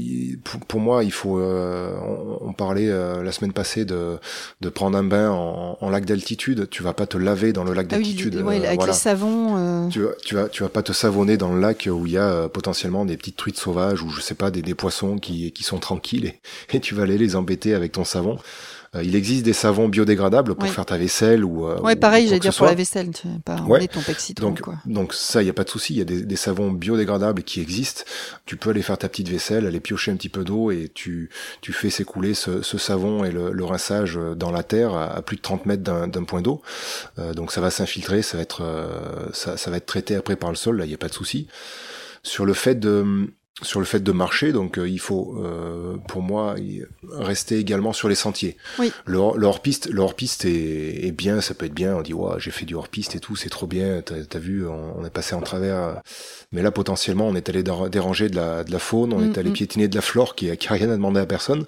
pour, 0.44 0.60
pour 0.60 0.80
moi, 0.80 1.02
il 1.04 1.12
faut 1.12 1.38
euh, 1.38 1.96
on, 2.40 2.52
parlait 2.52 2.88
euh, 2.90 3.22
la 3.22 3.32
semaine 3.32 3.52
passée 3.52 3.84
de, 3.84 4.18
de 4.60 4.68
prendre 4.68 4.98
un 4.98 5.04
bain 5.04 5.30
en, 5.30 5.78
en 5.80 5.90
lac 5.90 6.04
d'altitude. 6.04 6.68
Tu 6.70 6.82
vas 6.82 6.92
pas 6.92 7.06
te 7.06 7.16
laver 7.16 7.52
dans 7.52 7.64
le 7.64 7.72
lac 7.72 7.86
Ah 7.90 7.96
oui, 7.96 8.02
d'altitude. 8.02 8.36
ouais, 8.36 8.60
euh, 8.60 8.64
avec 8.66 8.76
voilà. 8.76 8.92
les 8.92 8.98
savons. 8.98 9.56
euh, 9.56 9.88
Tu 9.88 10.02
vas, 10.02 10.10
tu 10.24 10.34
vas, 10.34 10.48
tu 10.48 10.62
vas 10.62 10.68
pas 10.68 10.82
te 10.82 10.92
savonner 10.92 11.36
dans 11.36 11.52
le 11.54 11.60
lac 11.60 11.88
où 11.90 12.06
il 12.06 12.12
y 12.12 12.18
a 12.18 12.48
potentiellement 12.48 13.04
des 13.04 13.16
petites 13.16 13.36
truites 13.36 13.58
sauvages 13.58 14.02
ou 14.02 14.10
je 14.10 14.20
sais 14.20 14.34
pas 14.34 14.50
des, 14.50 14.62
des 14.62 14.74
poissons 14.74 15.16
qui, 15.18 15.52
qui 15.52 15.62
sont 15.62 15.78
tranquilles 15.78 16.26
et, 16.26 16.40
et 16.76 16.80
tu 16.80 16.94
vas 16.94 17.04
aller 17.04 17.16
les 17.18 17.36
embêter 17.36 17.74
avec 17.74 17.92
ton 17.92 18.04
savon. 18.04 18.36
Euh, 18.96 19.04
il 19.04 19.14
existe 19.14 19.44
des 19.44 19.52
savons 19.52 19.88
biodégradables 19.88 20.56
pour 20.56 20.64
Ouais. 20.64 20.74
faire 20.74 20.84
ta 20.84 20.98
vaisselle 20.98 21.44
ou 21.44 21.64
euh, 21.64 21.78
Ouais, 21.80 21.94
ou 21.96 22.00
pareil, 22.00 22.26
j'allais 22.26 22.40
dire 22.40 22.52
pour 22.52 22.66
la 22.66 22.74
vaisselle, 22.74 23.10
tu 23.12 23.28
pas 23.44 23.60
Ouais. 23.62 23.86
ton 23.86 24.00
pexitron, 24.00 24.48
Donc, 24.48 24.60
quoi. 24.62 24.74
donc 24.84 25.14
ça, 25.14 25.42
il 25.42 25.46
y 25.46 25.48
a 25.48 25.52
pas 25.52 25.62
de 25.62 25.68
souci. 25.70 25.94
Il 25.94 25.98
y 25.98 26.00
a 26.00 26.04
des, 26.04 26.22
des 26.22 26.34
savons 26.36 26.72
biodégradables 26.72 27.44
qui 27.44 27.60
existent. 27.60 28.02
Tu 28.46 28.56
peux 28.56 28.70
aller 28.70 28.82
faire 28.82 28.98
ta 28.98 29.08
petite 29.08 29.28
vaisselle, 29.28 29.64
aller 29.64 29.78
piocher 29.78 30.10
un 30.10 30.16
petit 30.16 30.28
peu 30.28 30.42
d'eau 30.42 30.72
et 30.72 30.90
tu, 30.92 31.30
tu 31.60 31.72
fais 31.72 31.88
s'écouler 31.90 32.34
ce, 32.34 32.62
ce 32.62 32.78
savon 32.78 33.22
et 33.24 33.30
le, 33.30 33.52
le 33.52 33.64
rinçage 33.64 34.18
dans 34.36 34.50
la 34.50 34.64
terre 34.64 34.94
à, 34.94 35.14
à 35.14 35.22
plus 35.22 35.36
de 35.36 35.42
30 35.42 35.66
mètres 35.66 35.84
d'un 35.84 36.08
d'un 36.08 36.24
point 36.24 36.42
d'eau. 36.42 36.60
Euh, 37.20 37.32
donc 37.32 37.52
ça 37.52 37.60
va 37.60 37.70
s'infiltrer, 37.70 38.22
ça 38.22 38.36
va 38.38 38.42
être 38.42 38.62
euh, 38.64 39.28
ça, 39.32 39.56
ça 39.56 39.70
va 39.70 39.76
être 39.76 39.86
traité 39.86 40.16
après 40.16 40.34
par 40.34 40.50
le 40.50 40.56
sol. 40.56 40.78
Là, 40.78 40.84
il 40.84 40.90
y 40.90 40.94
a 40.94 40.98
pas 40.98 41.08
de 41.08 41.14
souci. 41.14 41.46
Sur 42.24 42.44
le 42.44 42.54
fait 42.54 42.74
de 42.74 43.30
sur 43.62 43.78
le 43.80 43.86
fait 43.86 44.00
de 44.00 44.12
marcher, 44.12 44.52
donc 44.52 44.78
euh, 44.78 44.88
il 44.88 44.98
faut, 45.00 45.36
euh, 45.44 45.96
pour 46.08 46.22
moi, 46.22 46.54
y- 46.58 46.82
rester 47.10 47.58
également 47.58 47.92
sur 47.92 48.08
les 48.08 48.14
sentiers. 48.14 48.56
Oui. 48.78 48.92
Le, 49.04 49.18
hors- 49.18 49.36
le 49.36 49.46
hors-piste, 49.46 49.88
le 49.90 50.00
hors-piste 50.00 50.44
est, 50.46 51.06
est 51.06 51.12
bien, 51.12 51.40
ça 51.40 51.54
peut 51.54 51.66
être 51.66 51.74
bien. 51.74 51.96
On 51.96 52.02
dit, 52.02 52.14
ouais, 52.14 52.34
j'ai 52.38 52.50
fait 52.50 52.64
du 52.64 52.74
hors-piste 52.74 53.14
et 53.16 53.20
tout, 53.20 53.36
c'est 53.36 53.50
trop 53.50 53.66
bien. 53.66 54.02
T'as 54.02 54.14
as 54.16 54.38
vu, 54.38 54.66
on, 54.66 54.98
on 54.98 55.04
est 55.04 55.10
passé 55.10 55.34
en 55.34 55.40
travers. 55.42 56.00
Mais 56.52 56.62
là, 56.62 56.70
potentiellement, 56.70 57.28
on 57.28 57.34
est 57.34 57.48
allé 57.48 57.62
déra- 57.62 57.88
déranger 57.90 58.28
de 58.28 58.36
la, 58.36 58.64
de 58.64 58.72
la 58.72 58.78
faune, 58.78 59.12
on 59.12 59.18
Mm, 59.20 59.30
est 59.32 59.38
allé 59.38 59.50
mm. 59.50 59.54
piétiner 59.54 59.88
de 59.88 59.94
la 59.94 60.02
flore 60.02 60.34
qui 60.34 60.50
a, 60.50 60.56
qui 60.56 60.68
a 60.68 60.72
rien 60.72 60.88
à 60.90 60.94
demander 60.96 61.20
à 61.20 61.26
personne. 61.26 61.66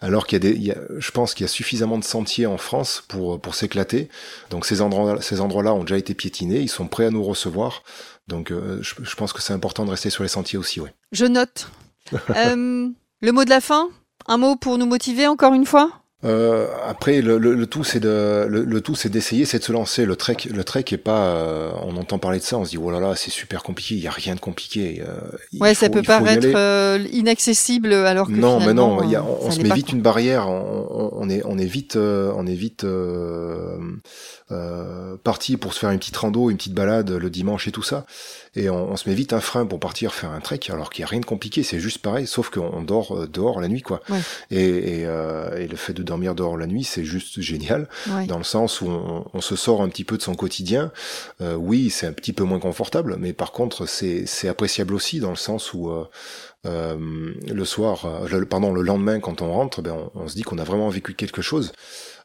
Alors 0.00 0.26
qu'il 0.26 0.36
y 0.44 0.46
a 0.48 0.50
des, 0.52 0.56
il 0.56 0.64
y 0.64 0.70
a, 0.72 0.76
je 0.98 1.10
pense 1.10 1.34
qu'il 1.34 1.44
y 1.44 1.48
a 1.48 1.52
suffisamment 1.52 1.98
de 1.98 2.04
sentiers 2.04 2.46
en 2.46 2.58
France 2.58 3.04
pour 3.08 3.40
pour 3.40 3.54
s'éclater. 3.54 4.08
Donc 4.50 4.66
ces 4.66 4.80
endroits, 4.80 5.20
ces 5.20 5.40
endroits-là 5.40 5.74
ont 5.74 5.82
déjà 5.82 5.96
été 5.98 6.14
piétinés, 6.14 6.58
ils 6.60 6.68
sont 6.68 6.86
prêts 6.88 7.06
à 7.06 7.10
nous 7.10 7.22
recevoir. 7.22 7.82
Donc 8.28 8.50
euh, 8.50 8.80
je, 8.82 8.94
je 9.02 9.14
pense 9.16 9.32
que 9.32 9.42
c'est 9.42 9.52
important 9.52 9.84
de 9.84 9.90
rester 9.90 10.10
sur 10.10 10.22
les 10.22 10.28
sentiers 10.28 10.58
aussi, 10.58 10.80
ouais. 10.80 10.94
Je 11.12 11.26
note. 11.26 11.70
Euh, 12.36 12.88
le 13.20 13.32
mot 13.32 13.44
de 13.44 13.50
la 13.50 13.60
fin? 13.60 13.88
Un 14.26 14.36
mot 14.36 14.56
pour 14.56 14.76
nous 14.76 14.86
motiver 14.86 15.26
encore 15.26 15.54
une 15.54 15.64
fois? 15.64 16.01
Euh, 16.24 16.68
après, 16.86 17.20
le, 17.20 17.36
le, 17.38 17.54
le 17.54 17.66
tout, 17.66 17.82
c'est 17.82 17.98
de, 17.98 18.46
le, 18.48 18.62
le 18.64 18.80
tout, 18.80 18.94
c'est 18.94 19.08
d'essayer, 19.08 19.44
c'est 19.44 19.58
de 19.58 19.64
se 19.64 19.72
lancer. 19.72 20.04
Le 20.06 20.14
trek, 20.14 20.36
le 20.54 20.62
trek 20.62 20.84
est 20.92 20.96
pas. 20.96 21.26
euh, 21.34 21.70
on 21.82 21.96
entend 21.96 22.18
parler 22.18 22.38
de 22.38 22.44
ça, 22.44 22.58
on 22.58 22.64
se 22.64 22.70
dit 22.70 22.78
oh 22.78 22.90
là 22.92 23.00
là, 23.00 23.16
c'est 23.16 23.30
super 23.30 23.62
compliqué. 23.64 23.96
Il 23.96 24.00
y 24.02 24.06
a 24.06 24.12
rien 24.12 24.34
de 24.36 24.40
compliqué. 24.40 25.02
euh, 25.06 25.14
Ouais, 25.60 25.74
ça 25.74 25.86
faut- 25.86 25.94
peut 25.94 26.02
paraître 26.02 26.46
euh, 26.54 27.04
inaccessible 27.12 27.92
alors 27.92 28.28
que 28.28 28.32
Non, 28.32 28.60
mais 28.60 28.72
non, 28.72 29.02
y 29.08 29.16
a, 29.16 29.20
euh, 29.20 29.24
on, 29.42 29.50
se 29.50 29.60
met 29.60 29.74
vite 29.74 29.90
une 29.92 30.02
barrière. 30.02 30.48
On, 30.48 30.86
on- 30.90 31.10
on 31.22 31.28
est, 31.28 31.42
on 31.44 31.58
est 31.58 31.64
vite, 31.66 31.96
euh, 31.96 32.32
on 32.36 32.46
est 32.46 32.54
vite 32.54 32.84
euh, 32.84 33.76
euh, 34.50 35.16
parti 35.24 35.56
pour 35.56 35.74
se 35.74 35.78
faire 35.80 35.90
une 35.90 35.98
petite 35.98 36.16
rando, 36.16 36.50
une 36.50 36.56
petite 36.56 36.74
balade 36.74 37.10
le 37.10 37.30
dimanche 37.30 37.66
et 37.68 37.72
tout 37.72 37.82
ça. 37.82 38.06
Et 38.54 38.68
on, 38.68 38.90
on 38.92 38.96
se 38.96 39.08
met 39.08 39.14
vite 39.14 39.32
un 39.32 39.40
frein 39.40 39.64
pour 39.64 39.80
partir 39.80 40.12
faire 40.12 40.30
un 40.30 40.40
trek, 40.40 40.60
alors 40.68 40.90
qu'il 40.90 41.00
y 41.02 41.04
a 41.04 41.08
rien 41.08 41.20
de 41.20 41.24
compliqué. 41.24 41.62
C'est 41.62 41.80
juste 41.80 41.98
pareil, 41.98 42.26
sauf 42.26 42.50
qu'on 42.50 42.82
dort 42.82 43.16
euh, 43.16 43.26
dehors 43.26 43.60
la 43.60 43.68
nuit, 43.68 43.80
quoi. 43.82 44.00
Ouais. 44.10 44.18
Et, 44.50 45.00
et, 45.00 45.06
euh, 45.06 45.56
et 45.58 45.66
le 45.68 45.76
fait 45.76 45.94
de 45.94 46.02
dormir 46.02 46.34
dehors 46.34 46.56
la 46.58 46.66
nuit, 46.66 46.84
c'est 46.84 47.04
juste 47.04 47.40
génial 47.40 47.88
Ouais. 48.10 48.26
dans 48.26 48.36
le 48.38 48.44
sens 48.44 48.80
où 48.82 48.88
on, 48.88 49.24
on 49.32 49.40
se 49.40 49.56
sort 49.56 49.80
un 49.82 49.88
petit 49.88 50.04
peu 50.04 50.18
de 50.18 50.22
son 50.22 50.34
quotidien. 50.34 50.92
Euh, 51.40 51.54
oui, 51.54 51.88
c'est 51.90 52.06
un 52.06 52.12
petit 52.12 52.32
peu 52.34 52.44
moins 52.44 52.58
confortable, 52.60 53.16
mais 53.18 53.32
par 53.32 53.52
contre, 53.52 53.86
c'est 53.86 54.26
c'est 54.26 54.48
appréciable 54.48 54.94
aussi 54.94 55.18
dans 55.20 55.30
le 55.30 55.36
sens 55.36 55.72
où 55.72 55.88
euh, 55.90 56.04
euh, 56.66 57.32
le 57.50 57.64
soir, 57.64 58.04
euh, 58.04 58.28
le, 58.28 58.44
pardon, 58.46 58.72
le 58.72 58.82
lendemain, 58.82 59.18
quand 59.20 59.40
on 59.42 59.50
rentre, 59.52 59.80
ben, 59.82 59.96
on, 60.14 60.20
on 60.24 60.28
se 60.28 60.34
dit 60.34 60.42
qu'on 60.42 60.58
a 60.58 60.64
vraiment 60.64 60.88
vécu 60.90 61.14
quelque 61.14 61.42
chose. 61.42 61.72